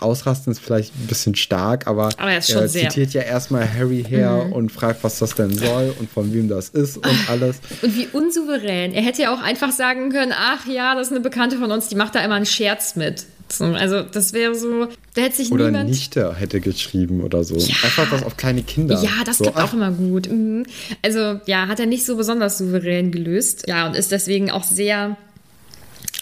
[0.00, 4.44] Ausrasten ist vielleicht ein bisschen stark, aber, Aber er sehr- zitiert ja erstmal Harry her
[4.46, 4.52] Mhm.
[4.52, 7.60] und fragt, was das denn soll und von wem das ist und alles.
[7.82, 8.92] Und wie unsouverän.
[8.92, 11.88] Er hätte ja auch einfach sagen können, ach ja, das ist eine Bekannte von uns,
[11.88, 13.24] die macht da immer einen Scherz mit.
[13.52, 15.90] So, Also das wäre so, da hätte sich Oder niemand...
[15.90, 17.56] Nichte hätte geschrieben oder so.
[17.56, 18.98] Einfach was auf kleine Kinder.
[19.02, 20.30] Ja, das so, klappt ach, auch immer gut.
[20.30, 20.64] Mhm.
[21.04, 23.64] Also ja, hat er nicht so besonders souverän gelöst.
[23.68, 25.18] Ja, und ist deswegen auch sehr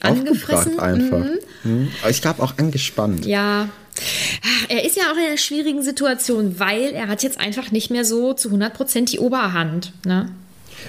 [0.02, 0.78] Angefressen.
[0.78, 1.24] Einfach.
[1.64, 1.88] Mhm.
[2.00, 3.26] Aber ich glaube auch angespannt.
[3.26, 3.68] Ja.
[4.68, 8.04] Er ist ja auch in einer schwierigen Situation, weil er hat jetzt einfach nicht mehr
[8.04, 9.92] so zu 100% die Oberhand.
[10.06, 10.30] Ne?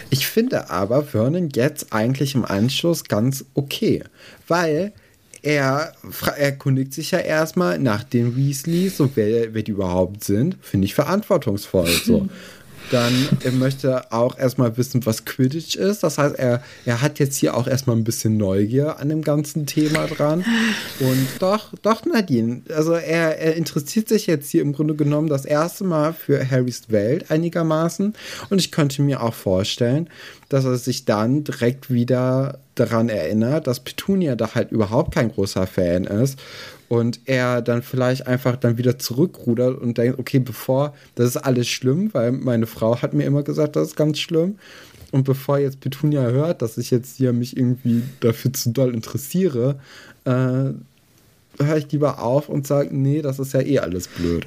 [0.10, 4.04] Ich finde aber Vernon jetzt eigentlich im Anschluss ganz okay,
[4.48, 4.94] weil
[5.42, 5.94] er
[6.38, 10.58] erkundigt sich ja erstmal nach den Weasleys, so wer, wer die überhaupt sind.
[10.62, 11.88] Finde ich verantwortungsvoll.
[11.88, 12.30] So.
[12.92, 16.04] Dann er möchte auch erstmal wissen, was Quidditch ist.
[16.04, 19.66] Das heißt, er, er hat jetzt hier auch erstmal ein bisschen Neugier an dem ganzen
[19.66, 20.46] Thema dran.
[21.00, 22.62] Und doch, doch, Nadine.
[22.76, 26.90] Also er, er interessiert sich jetzt hier im Grunde genommen das erste Mal für Harrys
[26.90, 28.14] Welt einigermaßen.
[28.50, 30.10] Und ich könnte mir auch vorstellen,
[30.50, 35.68] dass er sich dann direkt wieder daran erinnert, dass Petunia da halt überhaupt kein großer
[35.68, 36.40] Fan ist
[36.94, 41.68] und er dann vielleicht einfach dann wieder zurückrudert und denkt, okay, bevor, das ist alles
[41.68, 44.60] schlimm, weil meine Frau hat mir immer gesagt, das ist ganz schlimm.
[45.12, 49.80] Und bevor jetzt Petunia hört, dass ich jetzt hier mich irgendwie dafür zu doll interessiere,
[50.26, 54.46] äh, höre ich lieber auf und sage, nee, das ist ja eh alles blöd.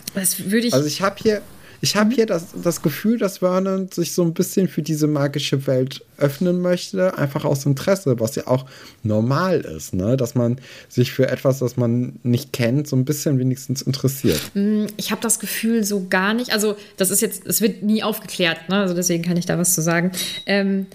[0.67, 0.73] Ich.
[0.73, 1.43] Also ich habe hier,
[1.81, 5.67] ich habe hier das, das Gefühl, dass Vernon sich so ein bisschen für diese magische
[5.67, 8.67] Welt öffnen möchte, einfach aus Interesse, was ja auch
[9.03, 10.17] normal ist, ne?
[10.17, 14.41] dass man sich für etwas, das man nicht kennt, so ein bisschen wenigstens interessiert.
[14.55, 18.03] Mm, ich habe das Gefühl so gar nicht, also das ist jetzt, es wird nie
[18.03, 18.77] aufgeklärt, ne?
[18.77, 20.13] also deswegen kann ich da was zu sagen.
[20.47, 20.87] Ähm,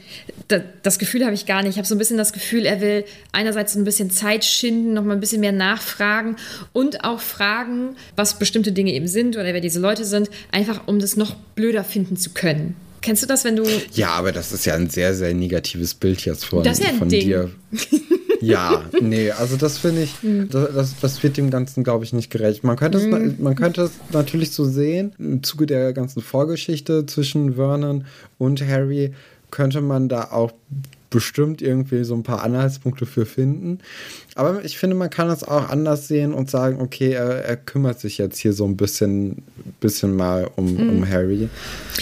[0.47, 1.71] da, das Gefühl habe ich gar nicht.
[1.71, 5.03] Ich habe so ein bisschen das Gefühl, er will einerseits ein bisschen Zeit schinden, noch
[5.03, 6.35] mal ein bisschen mehr nachfragen
[6.73, 10.99] und auch fragen, was bestimmte Dinge eben sind oder wer diese Leute sind, einfach um
[10.99, 12.75] das noch blöder finden zu können.
[13.01, 13.63] Kennst du das, wenn du.
[13.93, 16.91] Ja, aber das ist ja ein sehr, sehr negatives Bild jetzt von, das ist ja
[16.91, 17.21] ein von Ding.
[17.21, 17.51] dir.
[18.41, 20.15] Ja, nee, also das finde ich,
[20.49, 22.63] das, das, das wird dem Ganzen, glaube ich, nicht gerecht.
[22.63, 27.53] Man könnte, es, man könnte es natürlich so sehen, im Zuge der ganzen Vorgeschichte zwischen
[27.55, 28.05] Vernon
[28.39, 29.13] und Harry
[29.51, 30.53] könnte man da auch
[31.11, 33.79] bestimmt irgendwie so ein paar Anhaltspunkte für finden.
[34.33, 37.99] Aber ich finde, man kann es auch anders sehen und sagen, okay, er, er kümmert
[37.99, 39.43] sich jetzt hier so ein bisschen,
[39.79, 41.49] bisschen mal um, um Harry,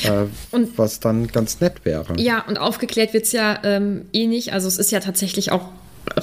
[0.03, 2.13] äh, Und- was dann ganz nett wäre.
[2.17, 4.53] Ja, und aufgeklärt wird es ja ähm, eh nicht.
[4.53, 5.67] Also es ist ja tatsächlich auch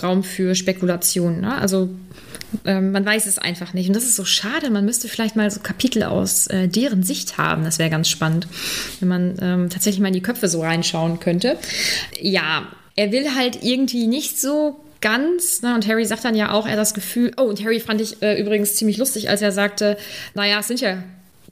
[0.03, 1.41] Raum für Spekulationen.
[1.41, 1.55] Ne?
[1.57, 1.91] Also
[2.65, 3.89] ähm, man weiß es einfach nicht.
[3.89, 4.71] Und das ist so schade.
[4.71, 7.65] Man müsste vielleicht mal so Kapitel aus äh, deren Sicht haben.
[7.65, 8.47] Das wäre ganz spannend,
[9.01, 11.59] wenn man ähm, tatsächlich mal in die Köpfe so reinschauen könnte.
[12.21, 15.75] Ja, er will halt irgendwie nicht so ganz, ne?
[15.75, 18.41] und Harry sagt dann ja auch, er das Gefühl, oh, und Harry fand ich äh,
[18.41, 19.99] übrigens ziemlich lustig, als er sagte,
[20.35, 21.03] naja, es sind ja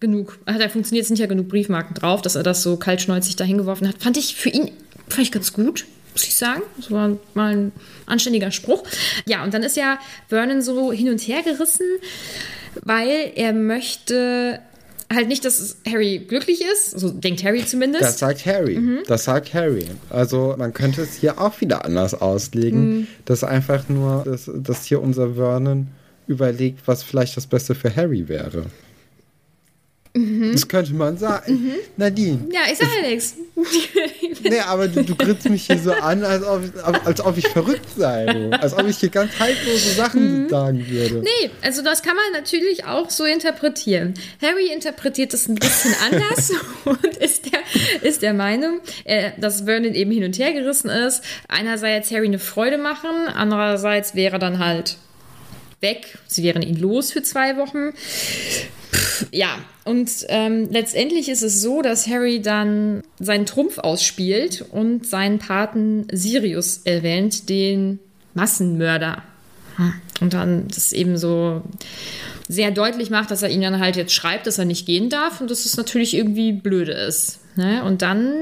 [0.01, 3.37] genug, hat er funktioniert, es sind ja genug Briefmarken drauf, dass er das so kaltschnäuzig
[3.37, 4.03] da hingeworfen hat.
[4.03, 4.70] Fand ich für ihn,
[5.18, 6.62] ich ganz gut, muss ich sagen.
[6.79, 7.72] Das war mal ein
[8.07, 8.83] anständiger Spruch.
[9.27, 9.98] Ja, und dann ist ja
[10.29, 11.87] Vernon so hin und her gerissen,
[12.83, 14.61] weil er möchte
[15.12, 18.03] halt nicht, dass Harry glücklich ist, so denkt Harry zumindest.
[18.05, 18.79] Das sagt Harry.
[18.79, 19.00] Mhm.
[19.07, 19.85] Das sagt Harry.
[20.11, 23.07] Also man könnte es hier auch wieder anders auslegen, Mhm.
[23.27, 25.88] dass einfach nur, dass, dass hier unser Vernon
[26.27, 28.64] überlegt, was vielleicht das Beste für Harry wäre.
[30.53, 31.72] Das könnte man sagen.
[31.96, 32.37] Nadine.
[32.37, 32.53] Mhm.
[32.53, 33.35] ja, ich sag ja nichts.
[34.46, 36.62] Nee, aber du, du grinst mich hier so an, als ob,
[37.07, 38.27] als ob ich verrückt sei.
[38.27, 38.50] du.
[38.61, 41.16] Als ob ich hier ganz haltlose Sachen sagen würde.
[41.16, 41.22] Mhm.
[41.22, 44.14] Nee, also das kann man natürlich auch so interpretieren.
[44.42, 46.53] Harry interpretiert es ein bisschen anders
[46.85, 47.61] und ist der,
[48.03, 51.22] ist der Meinung, äh, dass Vernon eben hin und her gerissen ist.
[51.48, 54.98] Einerseits Harry eine Freude machen, andererseits wäre dann halt
[55.81, 56.18] weg.
[56.27, 57.92] Sie wären ihn los für zwei Wochen.
[58.94, 65.07] Pff, Ja, und ähm, letztendlich ist es so, dass Harry dann seinen Trumpf ausspielt und
[65.07, 67.98] seinen Paten Sirius erwähnt, den
[68.35, 69.22] Massenmörder.
[70.20, 71.62] Und dann das eben so
[72.48, 75.40] sehr deutlich macht, dass er ihm dann halt jetzt schreibt, dass er nicht gehen darf
[75.40, 77.40] und dass es natürlich irgendwie blöde ist.
[77.57, 77.83] Ne?
[77.85, 78.33] Und dann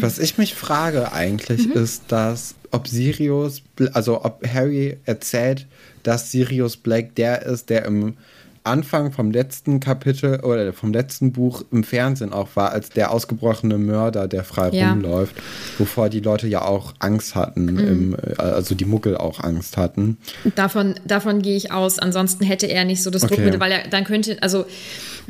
[0.00, 1.72] Was ich mich frage eigentlich Mhm.
[1.72, 5.66] ist, dass ob Sirius, also ob Harry erzählt,
[6.02, 8.16] dass Sirius Black der ist, der im
[8.64, 13.78] Anfang vom letzten Kapitel oder vom letzten Buch im Fernsehen auch war, als der ausgebrochene
[13.78, 14.90] Mörder, der frei Ja.
[14.92, 15.34] rumläuft,
[15.78, 17.78] wovor die Leute ja auch Angst hatten, Mhm.
[17.78, 20.18] im, also die Muggel auch Angst hatten.
[20.56, 21.98] Davon, davon gehe ich aus.
[21.98, 23.34] Ansonsten hätte er nicht so das Okay.
[23.36, 24.64] Druckmittel, weil er dann könnte, also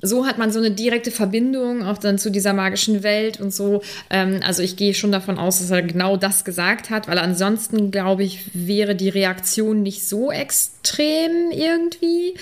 [0.02, 3.82] so hat man so eine direkte Verbindung auch dann zu dieser magischen Welt und so.
[4.08, 7.90] Ähm, also ich gehe schon davon aus, dass er genau das gesagt hat, weil ansonsten,
[7.90, 12.34] glaube ich, wäre die Reaktion nicht so extrem irgendwie.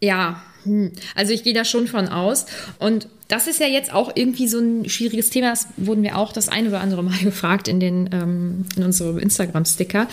[0.00, 0.92] Ja, hm.
[1.14, 2.46] also ich gehe da schon von aus.
[2.78, 5.50] Und das ist ja jetzt auch irgendwie so ein schwieriges Thema.
[5.50, 9.18] Das wurden wir auch das ein oder andere Mal gefragt in, den, ähm, in unserem
[9.18, 10.08] Instagram-Sticker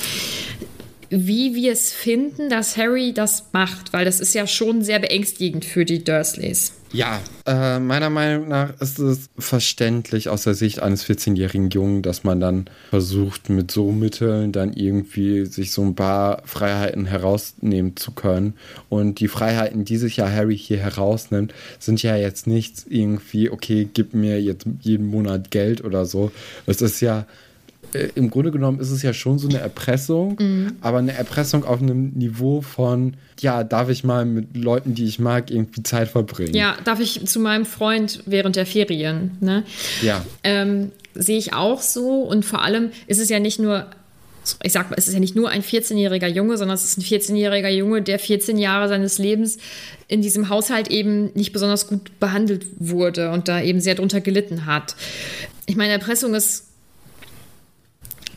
[1.10, 5.64] wie wir es finden, dass Harry das macht, weil das ist ja schon sehr beängstigend
[5.64, 6.74] für die Dursleys.
[6.96, 12.24] Ja, äh, meiner Meinung nach ist es verständlich aus der Sicht eines 14-jährigen Jungen, dass
[12.24, 18.12] man dann versucht, mit so Mitteln dann irgendwie sich so ein paar Freiheiten herausnehmen zu
[18.12, 18.54] können.
[18.88, 23.90] Und die Freiheiten, die sich ja Harry hier herausnimmt, sind ja jetzt nichts irgendwie, okay,
[23.94, 26.32] gib mir jetzt jeden Monat Geld oder so.
[26.66, 27.26] Es ist ja
[27.96, 30.74] äh, im Grunde genommen ist es ja schon so eine Erpressung, mhm.
[30.82, 35.20] aber eine Erpressung auf einem Niveau von, ja, darf ich mal mit Leuten, die ich
[35.20, 36.54] mag, irgendwie Zeit verbringen.
[36.54, 39.64] Ja, darf ich zu meinem Freund während der Ferien, ne?
[40.02, 40.26] Ja.
[40.44, 43.88] Ähm, Sehe ich auch so und vor allem ist es ja nicht nur
[44.62, 47.02] ich sag mal, es ist ja nicht nur ein 14-jähriger Junge, sondern es ist ein
[47.02, 49.58] 14-jähriger Junge, der 14 Jahre seines Lebens
[50.08, 54.68] in diesem Haushalt eben nicht besonders gut behandelt wurde und da eben sehr drunter gelitten
[54.68, 54.96] hat.
[55.66, 56.66] Ich meine, Erpressung ist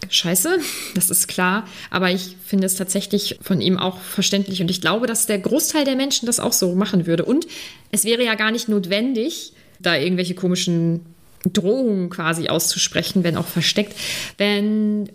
[0.08, 0.58] scheiße,
[0.94, 1.66] das ist klar.
[1.90, 4.60] Aber ich finde es tatsächlich von ihm auch verständlich.
[4.60, 7.24] Und ich glaube, dass der Großteil der Menschen das auch so machen würde.
[7.24, 7.46] Und
[7.90, 11.06] es wäre ja gar nicht notwendig, da irgendwelche komischen
[11.44, 13.94] Drohungen quasi auszusprechen, wenn auch versteckt,
[14.36, 15.08] wenn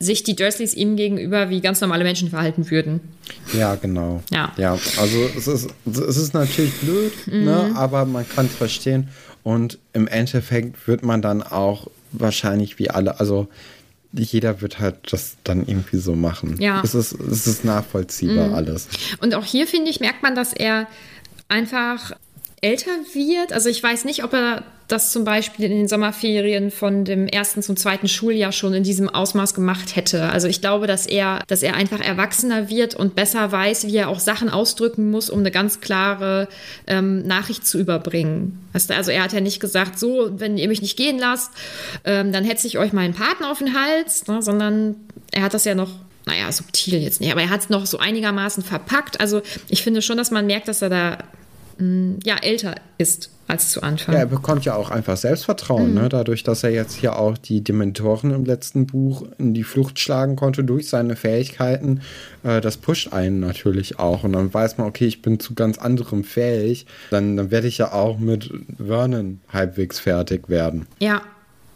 [0.00, 3.00] sich die Dursleys ihm gegenüber wie ganz normale Menschen verhalten würden.
[3.52, 4.22] Ja, genau.
[4.32, 4.52] Ja.
[4.56, 7.44] Ja, also es ist, es ist natürlich blöd, mhm.
[7.44, 9.08] ne, aber man kann es verstehen.
[9.42, 13.48] Und im Endeffekt wird man dann auch wahrscheinlich wie alle, also
[14.12, 16.60] jeder wird halt das dann irgendwie so machen.
[16.60, 16.82] Ja.
[16.84, 18.54] Es ist, es ist nachvollziehbar mhm.
[18.54, 18.88] alles.
[19.20, 20.88] Und auch hier, finde ich, merkt man, dass er
[21.48, 22.12] einfach
[22.60, 23.52] älter wird.
[23.52, 27.62] Also ich weiß nicht, ob er das zum Beispiel in den Sommerferien von dem ersten
[27.62, 30.24] zum zweiten Schuljahr schon in diesem Ausmaß gemacht hätte.
[30.30, 34.08] Also ich glaube, dass er, dass er einfach erwachsener wird und besser weiß, wie er
[34.08, 36.48] auch Sachen ausdrücken muss, um eine ganz klare
[36.86, 38.58] ähm, Nachricht zu überbringen.
[38.72, 41.52] Also er hat ja nicht gesagt, so, wenn ihr mich nicht gehen lasst,
[42.04, 44.96] ähm, dann hetze ich euch meinen Partner auf den Hals, ne, sondern
[45.30, 45.90] er hat das ja noch
[46.26, 49.20] naja, subtil jetzt nicht, aber er hat es noch so einigermaßen verpackt.
[49.20, 51.18] Also ich finde schon, dass man merkt, dass er da
[52.24, 54.14] ja, älter ist als zu Anfang.
[54.14, 56.02] Ja, er bekommt ja auch einfach Selbstvertrauen, mhm.
[56.02, 56.08] ne?
[56.08, 60.36] dadurch, dass er jetzt hier auch die Dementoren im letzten Buch in die Flucht schlagen
[60.36, 62.00] konnte durch seine Fähigkeiten.
[62.44, 65.78] Äh, das pusht einen natürlich auch und dann weiß man, okay, ich bin zu ganz
[65.78, 66.86] anderem fähig.
[67.10, 70.86] Dann, dann werde ich ja auch mit Vernon halbwegs fertig werden.
[71.00, 71.22] Ja,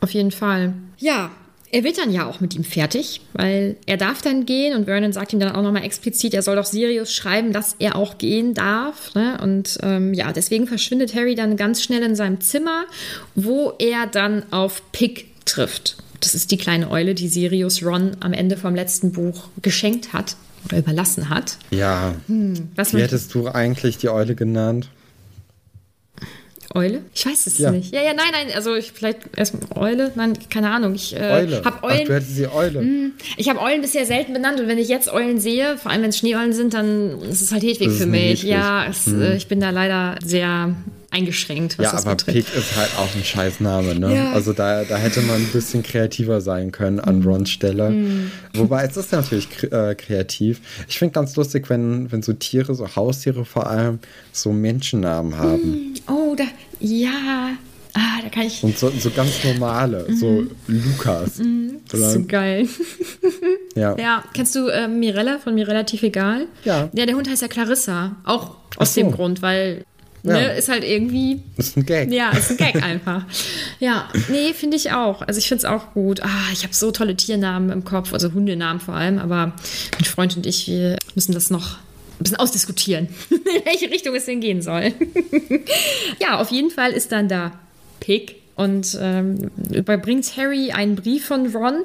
[0.01, 0.75] auf jeden Fall.
[0.99, 1.31] Ja,
[1.75, 5.13] er wird dann ja auch mit ihm fertig, weil er darf dann gehen und Vernon
[5.13, 8.55] sagt ihm dann auch nochmal explizit, er soll doch Sirius schreiben, dass er auch gehen
[8.55, 9.13] darf.
[9.17, 9.41] Ne?
[9.43, 12.85] Und ähm, ja, deswegen verschwindet Harry dann ganz schnell in seinem Zimmer,
[13.35, 15.97] wo er dann auf Pick trifft.
[16.21, 20.37] Das ist die kleine Eule, die Sirius Ron am Ende vom letzten Buch geschenkt hat
[20.67, 21.59] oder überlassen hat.
[21.71, 22.15] Ja.
[22.29, 24.91] Hm, Wie hättest du eigentlich die Eule genannt?
[26.75, 27.03] Eule?
[27.15, 27.71] Ich weiß es ja.
[27.71, 27.95] nicht.
[27.95, 30.95] Ja, ja, nein, nein, also ich, vielleicht erst Eule, nein, keine Ahnung.
[30.95, 31.21] Ich äh,
[31.65, 32.01] habe Eulen.
[32.03, 32.83] Ach, du hättest sie Eule.
[32.83, 36.03] Mh, ich habe Eulen bisher selten benannt und wenn ich jetzt Eulen sehe, vor allem
[36.03, 38.43] wenn es Schneeeulen sind, dann ist es halt Hedwig für mich.
[38.43, 38.51] Hedwig.
[38.51, 39.23] Ja, es, mhm.
[39.23, 40.75] äh, ich bin da leider sehr
[41.15, 42.53] eingeschränkt, was ja, das aber betrifft.
[42.53, 44.15] Pig ist halt auch ein Scheißname, ne?
[44.15, 44.33] Ja.
[44.33, 47.29] Also da, da hätte man ein bisschen kreativer sein können an mhm.
[47.29, 47.91] Rons Stelle.
[47.91, 48.33] Mhm.
[48.55, 50.61] Wobei es ist natürlich äh, kreativ.
[50.89, 54.01] Ich finde ganz lustig, wenn, wenn so Tiere, so Haustiere vor allem,
[54.33, 55.71] so Menschennamen haben.
[55.71, 55.95] Mhm.
[56.09, 56.45] Oh, da,
[56.81, 57.57] ja.
[57.97, 58.63] Ah, da kann ich.
[58.65, 60.17] Und so, so ganz normale, mhm.
[60.17, 61.39] so Lukas.
[61.39, 61.81] Mhm.
[61.93, 62.69] So geil.
[63.77, 63.97] ja.
[63.97, 66.49] Ja, kennst du äh, Mirella von Mir relativ egal?
[66.65, 66.91] Ja.
[66.93, 68.17] Ja, der Hund heißt ja Clarissa.
[68.25, 69.01] Auch aus so.
[69.01, 69.85] dem Grund, weil
[70.27, 70.49] Ne, ja.
[70.53, 71.43] Ist halt irgendwie.
[71.59, 72.11] Ist ein Gag.
[72.11, 73.27] Ja, ist ein Gag einfach.
[73.79, 75.21] Ja, nee, finde ich auch.
[75.21, 76.23] Also ich finde es auch gut.
[76.23, 79.53] Ah, ich habe so tolle Tiernamen im Kopf, also Hundenamen vor allem, aber
[79.93, 81.77] mein Freund und ich, wir müssen das noch
[82.25, 84.93] bisschen ausdiskutieren, in welche Richtung es denn gehen soll.
[86.21, 87.53] ja, auf jeden Fall ist dann da
[88.01, 91.85] Pig und ähm, überbringt Harry einen Brief von Ron.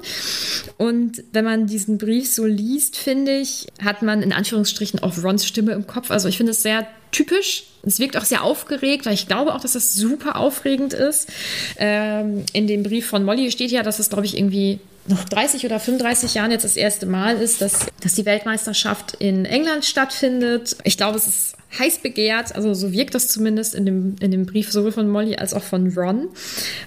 [0.78, 5.48] Und wenn man diesen Brief so liest, finde ich, hat man in Anführungsstrichen auch Rons
[5.48, 6.12] Stimme im Kopf.
[6.12, 7.64] Also ich finde es sehr typisch.
[7.82, 11.30] Es wirkt auch sehr aufgeregt, weil ich glaube auch, dass das super aufregend ist.
[11.78, 15.66] Ähm, in dem Brief von Molly steht ja, dass es, glaube ich, irgendwie noch 30
[15.66, 20.78] oder 35 Jahren jetzt das erste Mal ist, dass, dass die Weltmeisterschaft in England stattfindet.
[20.84, 24.46] Ich glaube, es ist heiß begehrt, also so wirkt das zumindest in dem, in dem
[24.46, 26.30] Brief sowohl von Molly als auch von Ron.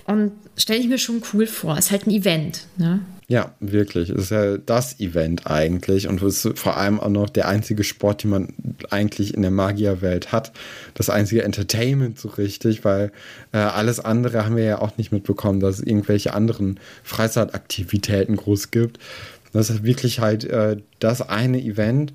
[0.07, 1.77] Und stelle ich mir schon cool vor.
[1.77, 2.67] Es ist halt ein Event.
[2.77, 3.01] Ne?
[3.33, 4.11] Ja, wirklich.
[4.11, 7.83] Es ist ja das Event eigentlich und es ist vor allem auch noch der einzige
[7.83, 8.49] Sport, den man
[8.91, 10.53] eigentlich in der Magierwelt hat.
[10.93, 13.11] Das einzige Entertainment so richtig, weil
[13.53, 18.71] äh, alles andere haben wir ja auch nicht mitbekommen, dass es irgendwelche anderen Freizeitaktivitäten groß
[18.71, 18.99] gibt.
[19.53, 22.13] Das ist wirklich halt äh, das eine Event.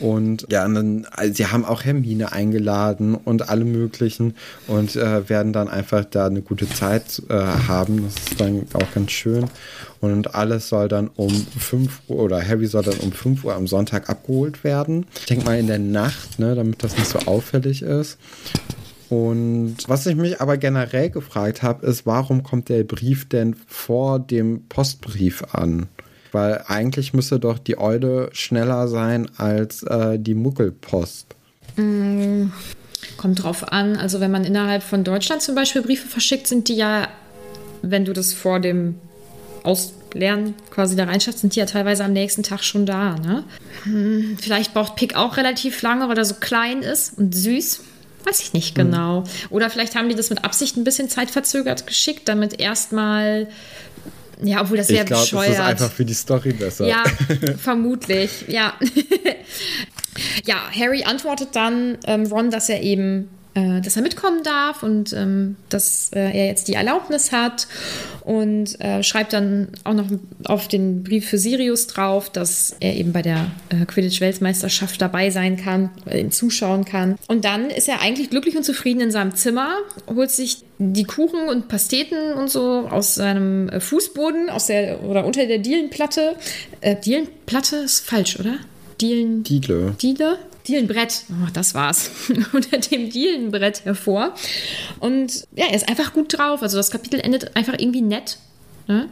[0.00, 4.34] Und ja, und dann, also sie haben auch Hermine eingeladen und alle möglichen
[4.68, 8.04] und äh, werden dann einfach da eine gute Zeit äh, haben.
[8.04, 9.46] Das ist dann auch ganz schön.
[10.00, 13.66] Und alles soll dann um 5 Uhr oder Harry soll dann um 5 Uhr am
[13.66, 15.06] Sonntag abgeholt werden.
[15.18, 18.18] Ich denke mal in der Nacht, ne, damit das nicht so auffällig ist.
[19.08, 24.18] Und was ich mich aber generell gefragt habe, ist, warum kommt der Brief denn vor
[24.18, 25.88] dem Postbrief an?
[26.32, 31.34] Weil eigentlich müsste doch die Eude schneller sein als äh, die Muckelpost.
[33.16, 33.96] Kommt drauf an.
[33.96, 37.08] Also wenn man innerhalb von Deutschland zum Beispiel Briefe verschickt, sind die ja,
[37.82, 38.96] wenn du das vor dem
[39.62, 43.16] Auslernen quasi da reinschaffst, sind die ja teilweise am nächsten Tag schon da.
[43.16, 43.44] Ne?
[43.84, 47.80] Hm, vielleicht braucht Pick auch relativ lange, weil er so klein ist und süß.
[48.24, 49.24] Weiß ich nicht genau.
[49.48, 53.48] Oder vielleicht haben die das mit Absicht ein bisschen zeitverzögert geschickt, damit erstmal.
[54.42, 55.52] Ja, obwohl das Ich wäre glaube, das bescheuert.
[55.54, 56.86] ist einfach für die Story besser.
[56.86, 57.02] Ja,
[57.58, 58.74] vermutlich, ja.
[60.44, 63.28] ja, Harry antwortet dann ähm, Ron, dass er eben,
[63.58, 67.66] äh, dass er mitkommen darf und ähm, dass äh, er jetzt die Erlaubnis hat
[68.22, 70.06] und äh, schreibt dann auch noch
[70.44, 75.56] auf den Brief für Sirius drauf, dass er eben bei der äh, Quidditch-Weltmeisterschaft dabei sein
[75.56, 77.16] kann, äh, zuschauen kann.
[77.26, 79.70] Und dann ist er eigentlich glücklich und zufrieden in seinem Zimmer,
[80.06, 85.24] holt sich die Kuchen und Pasteten und so aus seinem äh, Fußboden, aus der oder
[85.24, 86.36] unter der Dielenplatte.
[87.04, 88.54] Dielenplatte ist falsch, oder?
[89.00, 89.42] Dielen.
[89.42, 89.94] Diele.
[90.00, 90.38] Diele?
[90.68, 92.10] Dielenbrett, oh, das war's,
[92.52, 94.34] unter dem Dielenbrett hervor.
[95.00, 96.62] Und ja, er ist einfach gut drauf.
[96.62, 98.38] Also das Kapitel endet einfach irgendwie nett.
[98.86, 99.08] Ne?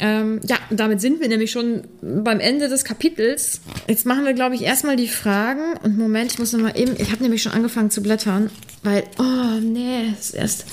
[0.00, 3.60] Ähm, ja, damit sind wir nämlich schon beim Ende des Kapitels.
[3.86, 5.76] Jetzt machen wir, glaube ich, erstmal die Fragen.
[5.82, 8.50] Und Moment, ich muss noch mal eben, ich habe nämlich schon angefangen zu blättern,
[8.82, 10.64] weil, oh nee, es erst,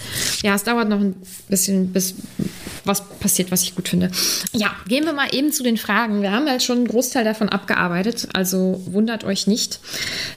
[0.44, 1.16] ja, es dauert noch ein
[1.50, 2.16] bisschen, bis
[2.86, 4.12] was passiert, was ich gut finde.
[4.54, 6.22] Ja, gehen wir mal eben zu den Fragen.
[6.22, 9.80] Wir haben halt schon einen Großteil davon abgearbeitet, also wundert euch nicht,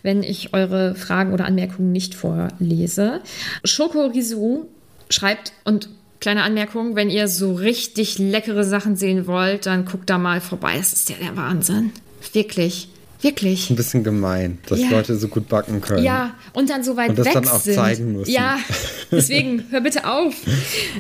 [0.03, 3.21] wenn ich eure Fragen oder Anmerkungen nicht vorlese.
[3.65, 4.67] Schoko Risu
[5.11, 5.89] schreibt und
[6.25, 10.79] Kleine Anmerkung, wenn ihr so richtig leckere Sachen sehen wollt, dann guckt da mal vorbei.
[10.79, 11.93] Das ist ja der Wahnsinn.
[12.33, 12.89] Wirklich.
[13.25, 13.71] Wirklich.
[13.71, 14.91] Ein bisschen gemein, dass Ja.
[14.91, 16.05] Leute so gut backen können.
[16.05, 17.75] Ja, und dann so weit Und das weg dann auch sind.
[17.75, 18.31] zeigen müssen.
[18.31, 18.59] Ja,
[19.11, 20.35] deswegen hör bitte auf.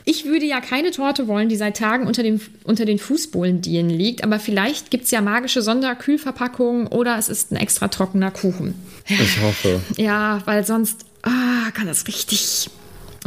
[0.06, 4.24] Ich würde ja keine Torte wollen, die seit Tagen unter, dem, unter den Fußbohlendielen liegt,
[4.24, 8.74] aber vielleicht gibt es ja magische Sonderkühlverpackungen oder es ist ein extra trockener Kuchen.
[9.06, 9.80] Ich hoffe.
[9.98, 12.70] Ja, weil sonst ah, kann das richtig,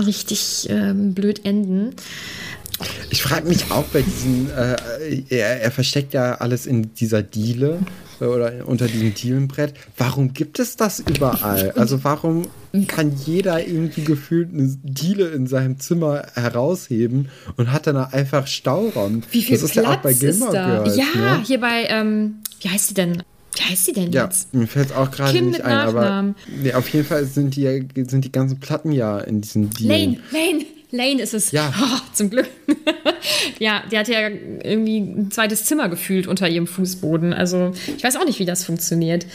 [0.04, 1.94] richtig ähm, blöd enden.
[3.10, 4.76] Ich frage mich auch bei diesen, äh,
[5.30, 7.80] er, er versteckt ja alles in dieser Diele
[8.20, 9.74] äh, oder unter diesem Dielenbrett.
[9.98, 11.72] Warum gibt es das überall?
[11.72, 12.48] Also warum
[12.88, 19.24] kann jeder irgendwie gefühlt eine Diele in seinem Zimmer herausheben und hat dann einfach Stauraum?
[19.32, 20.84] Wie viel das ist Platz ja auch bei ist Gilmore da?
[20.84, 20.98] Girls.
[20.98, 21.44] ja, ne?
[21.46, 23.24] hier bei, ähm, wie heißt sie denn?
[23.56, 24.54] Wie heißt sie denn Ja, jetzt?
[24.54, 26.36] mir fällt auch gerade nicht ein, aber Nachnamen.
[26.62, 29.90] nee, auf jeden Fall sind die, sind die ganzen Platten ja in diesen Dielen.
[29.90, 31.52] Lane, Lane, Lane ist es.
[31.52, 31.74] Ja.
[31.90, 32.48] Oh, zum Glück.
[33.60, 37.34] ja, der hat ja irgendwie ein zweites Zimmer gefühlt unter ihrem Fußboden.
[37.34, 39.26] Also ich weiß auch nicht, wie das funktioniert.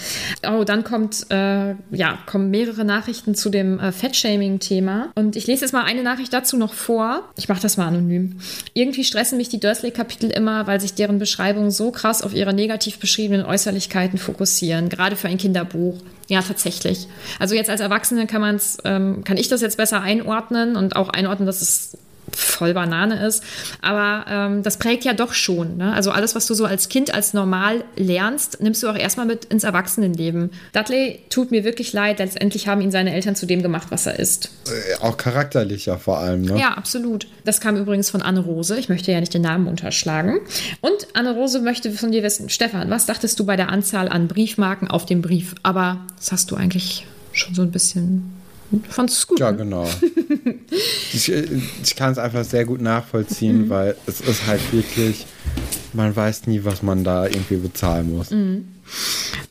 [0.46, 5.12] Oh, dann kommt, äh, ja, kommen mehrere Nachrichten zu dem äh, Fettshaming-Thema.
[5.14, 7.30] Und ich lese jetzt mal eine Nachricht dazu noch vor.
[7.36, 8.38] Ich mache das mal anonym.
[8.74, 12.98] Irgendwie stressen mich die Dursley-Kapitel immer, weil sich deren Beschreibungen so krass auf ihre negativ
[12.98, 14.88] beschriebenen Äußerlichkeiten fokussieren.
[14.88, 15.98] Gerade für ein Kinderbuch.
[16.28, 17.08] Ja, tatsächlich.
[17.38, 21.10] Also jetzt als Erwachsene kann man's, ähm, kann ich das jetzt besser einordnen und auch
[21.10, 21.96] einordnen, dass es
[22.36, 23.42] voll Banane ist.
[23.80, 25.76] Aber ähm, das prägt ja doch schon.
[25.76, 25.92] Ne?
[25.92, 29.44] Also alles, was du so als Kind als normal lernst, nimmst du auch erstmal mit
[29.46, 30.50] ins Erwachsenenleben.
[30.72, 32.18] Dudley tut mir wirklich leid.
[32.18, 34.50] Letztendlich haben ihn seine Eltern zu dem gemacht, was er ist.
[34.66, 36.58] Äh, Auch charakterlicher vor allem, ne?
[36.58, 37.26] Ja, absolut.
[37.44, 38.78] Das kam übrigens von Anne Rose.
[38.78, 40.40] Ich möchte ja nicht den Namen unterschlagen.
[40.80, 44.28] Und Anne Rose möchte von dir wissen, Stefan, was dachtest du bei der Anzahl an
[44.28, 45.54] Briefmarken auf dem Brief?
[45.62, 48.41] Aber das hast du eigentlich schon so ein bisschen.
[48.88, 49.40] Es gut.
[49.40, 49.58] Ja, ne?
[49.58, 49.88] genau.
[51.12, 51.44] ich äh,
[51.82, 52.84] ich kann es einfach sehr gut Mhm.
[52.84, 55.26] nachvollziehen, weil es ist halt wirklich,
[55.92, 58.30] man weiß nie, was man da irgendwie bezahlen muss.
[58.30, 58.64] Mhm.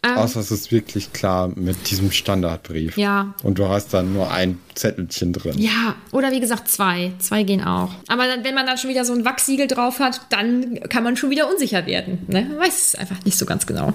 [0.03, 0.17] Ähm.
[0.17, 2.97] Außer es ist wirklich klar mit diesem Standardbrief.
[2.97, 3.33] Ja.
[3.43, 5.57] Und du hast dann nur ein Zettelchen drin.
[5.57, 7.11] Ja, oder wie gesagt, zwei.
[7.19, 7.91] Zwei gehen auch.
[8.07, 11.17] Aber dann, wenn man dann schon wieder so ein Wachsiegel drauf hat, dann kann man
[11.17, 12.25] schon wieder unsicher werden.
[12.27, 12.47] Ne?
[12.49, 13.93] Man weiß es einfach nicht so ganz genau.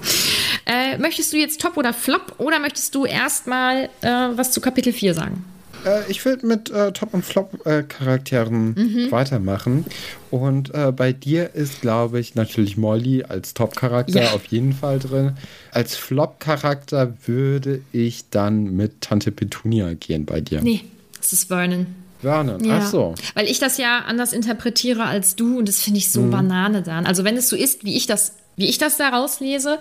[0.66, 4.92] Äh, möchtest du jetzt Top oder Flop oder möchtest du erstmal äh, was zu Kapitel
[4.92, 5.44] 4 sagen?
[5.86, 9.10] Äh, ich will mit äh, Top- und Flop-Charakteren Mhm.
[9.10, 9.84] weitermachen.
[10.30, 14.30] Und äh, bei dir ist, glaube ich, natürlich Molly als Top-Charakter Ja.
[14.32, 15.32] auf jeden Fall drin.
[15.70, 20.60] Als Flop-Charakter würde ich dann mit Tante Petunia gehen bei dir.
[20.62, 20.82] Nee,
[21.18, 21.86] das ist Vernon.
[22.20, 22.78] Vernon, Ja.
[22.82, 23.14] ach so.
[23.34, 27.06] Weil ich das ja anders interpretiere als du und das finde ich so Banane dann.
[27.06, 29.78] Also wenn es so ist, wie ich das, wie ich das da rauslese,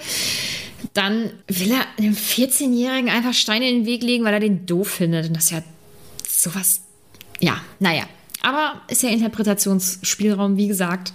[0.93, 4.89] dann will er einem 14-Jährigen einfach Steine in den Weg legen, weil er den doof
[4.89, 5.27] findet.
[5.27, 5.63] Und das ist ja
[6.41, 6.81] sowas.
[7.39, 8.03] Ja, naja.
[8.41, 11.13] Aber ist ja Interpretationsspielraum, wie gesagt.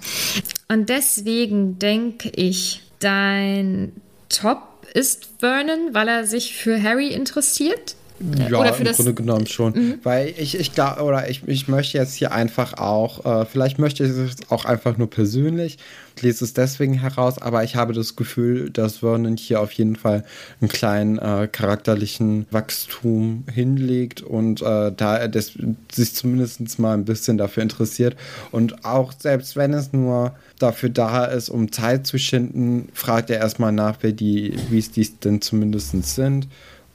[0.69, 3.93] Und deswegen denke ich, dein
[4.29, 7.95] Top ist Vernon, weil er sich für Harry interessiert.
[8.21, 9.99] Ja, im Grunde genommen schon.
[10.03, 14.05] Weil ich, ich glaube, oder ich, ich möchte jetzt hier einfach auch, äh, vielleicht möchte
[14.05, 15.79] ich es auch einfach nur persönlich,
[16.17, 19.97] ich lese es deswegen heraus, aber ich habe das Gefühl, dass Vernon hier auf jeden
[19.97, 20.25] Fall
[20.61, 25.53] einen kleinen äh, charakterlichen Wachstum hinlegt und äh, da er des,
[25.91, 28.17] sich zumindest mal ein bisschen dafür interessiert.
[28.51, 33.39] Und auch selbst wenn es nur dafür da ist, um Zeit zu schinden, fragt er
[33.39, 36.49] erstmal nach, wie es dies denn zumindest sind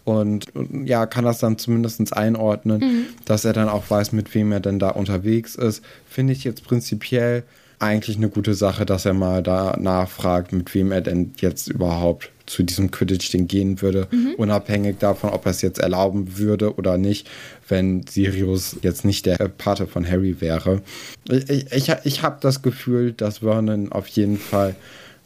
[0.06, 4.52] und, und ja, kann das dann zumindest einordnen, dass er dann auch weiß, mit wem
[4.52, 5.84] er denn da unterwegs ist.
[6.08, 7.44] Finde ich jetzt prinzipiell
[7.80, 12.32] eigentlich eine gute Sache, dass er mal da nachfragt, mit wem er denn jetzt überhaupt
[12.46, 17.28] zu diesem Quidditch-Ding gehen würde, unabhängig davon, ob er es jetzt erlauben würde oder nicht,
[17.68, 20.84] wenn Sirius jetzt nicht der Pate von Harry wäre.
[21.28, 24.76] Ich, ich, ich, habe das Gefühl, dass Vernon auf jeden Fall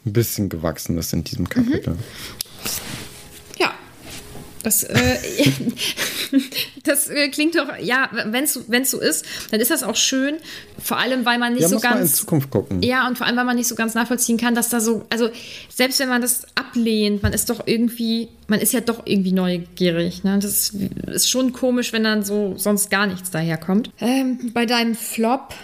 [0.06, 1.94] ein bisschen gewachsen ist in diesem Kapitel.
[1.94, 2.49] Ja.
[4.62, 5.18] Das, äh,
[6.84, 10.36] das äh, klingt doch, ja, wenn es so ist, dann ist das auch schön.
[10.82, 12.16] Vor allem, weil man nicht Ja, so muss man in ganz.
[12.16, 12.82] Zukunft gucken.
[12.82, 15.30] Ja, und vor allem, weil man nicht so ganz nachvollziehen kann, dass da so, also
[15.68, 20.24] selbst wenn man das ablehnt, man ist doch irgendwie, man ist ja doch irgendwie neugierig.
[20.24, 20.38] Ne?
[20.40, 20.72] Das
[21.06, 23.90] ist schon komisch, wenn dann so sonst gar nichts daherkommt.
[24.00, 25.54] Ähm, bei deinem Flop,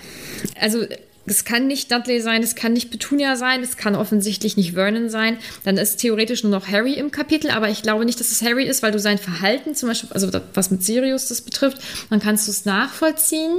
[0.61, 0.85] also
[1.27, 5.11] es kann nicht Dudley sein, es kann nicht Petunia sein, es kann offensichtlich nicht Vernon
[5.11, 5.39] sein.
[5.65, 8.65] Dann ist theoretisch nur noch Harry im Kapitel, aber ich glaube nicht, dass es Harry
[8.65, 11.79] ist, weil du sein Verhalten, zum Beispiel, also was mit Sirius das betrifft,
[12.11, 13.59] dann kannst du es nachvollziehen.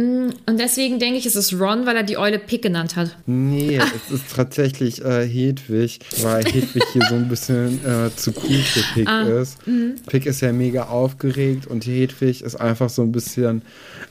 [0.00, 3.16] Mm, Und deswegen denke ich, es ist Ron, weil er die Eule Pick genannt hat.
[3.26, 3.78] Nee,
[4.08, 8.80] es ist tatsächlich äh, Hedwig, weil Hedwig hier so ein bisschen äh, zu cool für
[8.94, 9.58] Pick ist.
[10.06, 13.62] Pick ist ja mega aufgeregt und Hedwig ist einfach so ein bisschen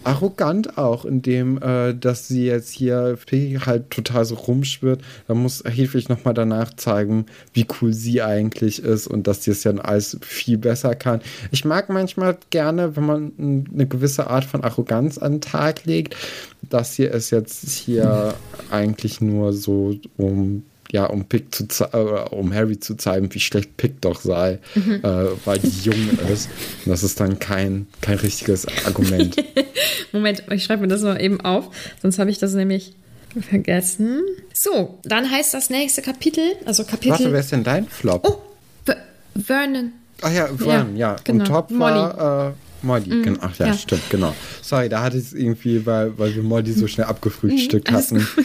[0.03, 5.01] arrogant auch, indem, äh, dass sie jetzt hier Pick halt total so rumschwirrt.
[5.27, 9.63] Da muss Hedwig nochmal danach zeigen, wie cool sie eigentlich ist und dass sie es
[9.63, 11.21] ja alles viel besser kann.
[11.51, 13.31] Ich mag manchmal gerne, wenn man
[13.73, 15.41] eine gewisse Art von Arroganz an
[15.85, 16.15] legt.
[16.61, 18.33] Das hier ist jetzt hier
[18.69, 21.97] eigentlich nur so, um ja, um Pick zu äh,
[22.31, 25.01] um Harry zu zeigen, wie schlecht Pick doch sei, äh,
[25.45, 26.49] weil die jung ist.
[26.83, 29.35] Und das ist dann kein, kein richtiges Argument.
[30.11, 31.69] Moment, ich schreibe mir das mal eben auf,
[32.01, 32.93] sonst habe ich das nämlich
[33.39, 34.23] vergessen.
[34.51, 37.11] So, dann heißt das nächste Kapitel, also Kapitel.
[37.11, 38.27] Warte, wer ist denn dein Flop?
[38.27, 38.41] oh,
[38.85, 38.97] Ver-
[39.35, 39.93] Vernon.
[40.21, 41.15] Ach ja, Vern, ja.
[41.23, 41.43] genau.
[41.43, 42.53] Und Top war äh,
[42.83, 43.21] Molly.
[43.23, 43.39] Genau.
[43.41, 43.73] Ach ja, ja.
[43.73, 44.35] stimmt, genau.
[44.61, 48.27] Sorry, da hatte ich es irgendwie, weil, weil wir Molly so schnell abgefrühstückt Mhm, hatten.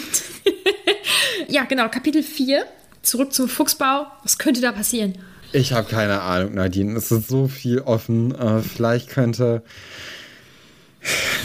[1.48, 2.64] Ja, genau, Kapitel 4.
[3.02, 4.06] Zurück zum Fuchsbau.
[4.22, 5.14] Was könnte da passieren?
[5.52, 6.96] Ich habe keine Ahnung, Nadine.
[6.96, 8.34] Es ist so viel offen.
[8.34, 9.62] Äh, vielleicht könnte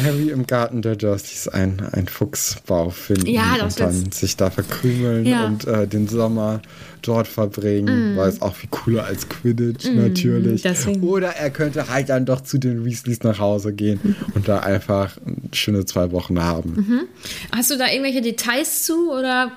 [0.04, 4.50] Harry im Garten der Dursleys ein, ein Fuchsbau finden Ja, das und dann sich da
[4.50, 5.46] verkrümeln Ja.
[5.46, 6.62] und äh, den Sommer
[7.02, 10.62] dort verbringen, weil es auch viel cooler als Quidditch natürlich.
[10.62, 11.04] deswegen.
[11.04, 15.18] Oder er könnte halt dann doch zu den Weasleys nach Hause gehen und da einfach
[15.54, 17.08] schöne zwei Wochen haben.
[17.56, 19.52] Hast du da irgendwelche Details zu oder?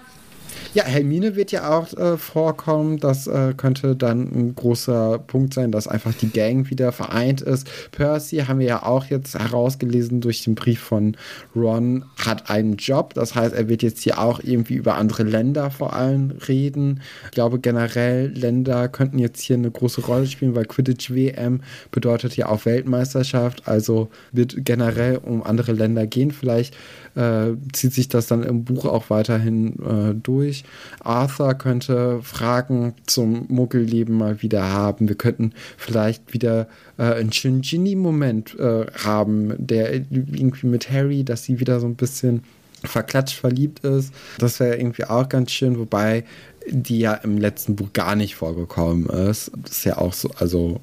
[0.75, 2.99] Ja, Hermine wird ja auch äh, vorkommen.
[2.99, 7.69] Das äh, könnte dann ein großer Punkt sein, dass einfach die Gang wieder vereint ist.
[7.93, 11.15] Percy haben wir ja auch jetzt herausgelesen durch den Brief von
[11.55, 13.13] Ron, hat einen Job.
[13.13, 17.03] Das heißt, er wird jetzt hier auch irgendwie über andere Länder vor allem reden.
[17.27, 21.61] Ich glaube, generell Länder könnten jetzt hier eine große Rolle spielen, weil Quidditch WM
[21.91, 23.69] bedeutet ja auch Weltmeisterschaft.
[23.69, 26.31] Also wird generell um andere Länder gehen.
[26.31, 26.75] Vielleicht
[27.15, 30.65] äh, zieht sich das dann im Buch auch weiterhin äh, durch.
[31.01, 35.09] Arthur könnte Fragen zum Muggelleben mal wieder haben.
[35.09, 41.61] Wir könnten vielleicht wieder äh, einen Shinjini-Moment äh, haben, der irgendwie mit Harry, dass sie
[41.61, 42.43] wieder so ein bisschen
[42.85, 44.13] verklatscht verliebt ist.
[44.39, 46.25] Das wäre irgendwie auch ganz schön, wobei
[46.69, 49.51] die ja im letzten Buch gar nicht vorgekommen ist.
[49.63, 50.81] Das ist ja auch so, also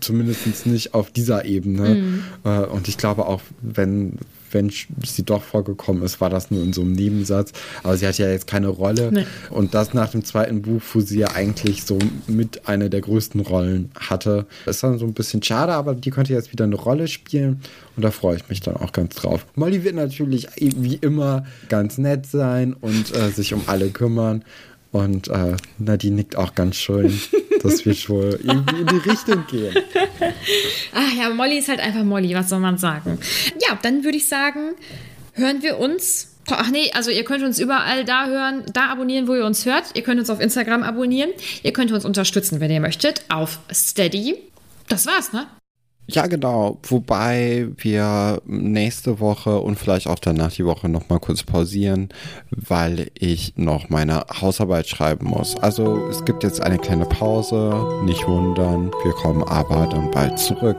[0.00, 2.22] zumindest nicht auf dieser Ebene.
[2.44, 4.18] Äh, und ich glaube auch, wenn,
[4.52, 7.52] wenn sie doch vorgekommen ist, war das nur in so einem Nebensatz.
[7.82, 9.10] Aber sie hat ja jetzt keine Rolle.
[9.12, 9.26] Nee.
[9.50, 13.40] Und das nach dem zweiten Buch, wo sie ja eigentlich so mit einer der größten
[13.40, 14.46] Rollen hatte.
[14.66, 17.60] Ist dann so ein bisschen schade, aber die könnte jetzt wieder eine Rolle spielen.
[17.96, 19.46] Und da freue ich mich dann auch ganz drauf.
[19.54, 24.44] Molly wird natürlich wie immer ganz nett sein und äh, sich um alle kümmern.
[24.90, 27.20] Und äh, Nadine nickt auch ganz schön.
[27.62, 29.74] Das wird wohl irgendwie in die Richtung gehen.
[30.94, 33.18] Ach ja, Molly ist halt einfach Molly, was soll man sagen?
[33.68, 34.74] Ja, dann würde ich sagen,
[35.34, 36.34] hören wir uns.
[36.50, 39.94] Ach nee, also ihr könnt uns überall da hören, da abonnieren, wo ihr uns hört.
[39.94, 41.30] Ihr könnt uns auf Instagram abonnieren.
[41.62, 44.36] Ihr könnt uns unterstützen, wenn ihr möchtet, auf Steady.
[44.88, 45.46] Das war's, ne?
[46.10, 46.78] Ja, genau.
[46.84, 52.08] Wobei wir nächste Woche und vielleicht auch danach die Woche nochmal kurz pausieren,
[52.50, 55.56] weil ich noch meine Hausarbeit schreiben muss.
[55.56, 60.78] Also es gibt jetzt eine kleine Pause, nicht wundern, wir kommen aber dann bald zurück.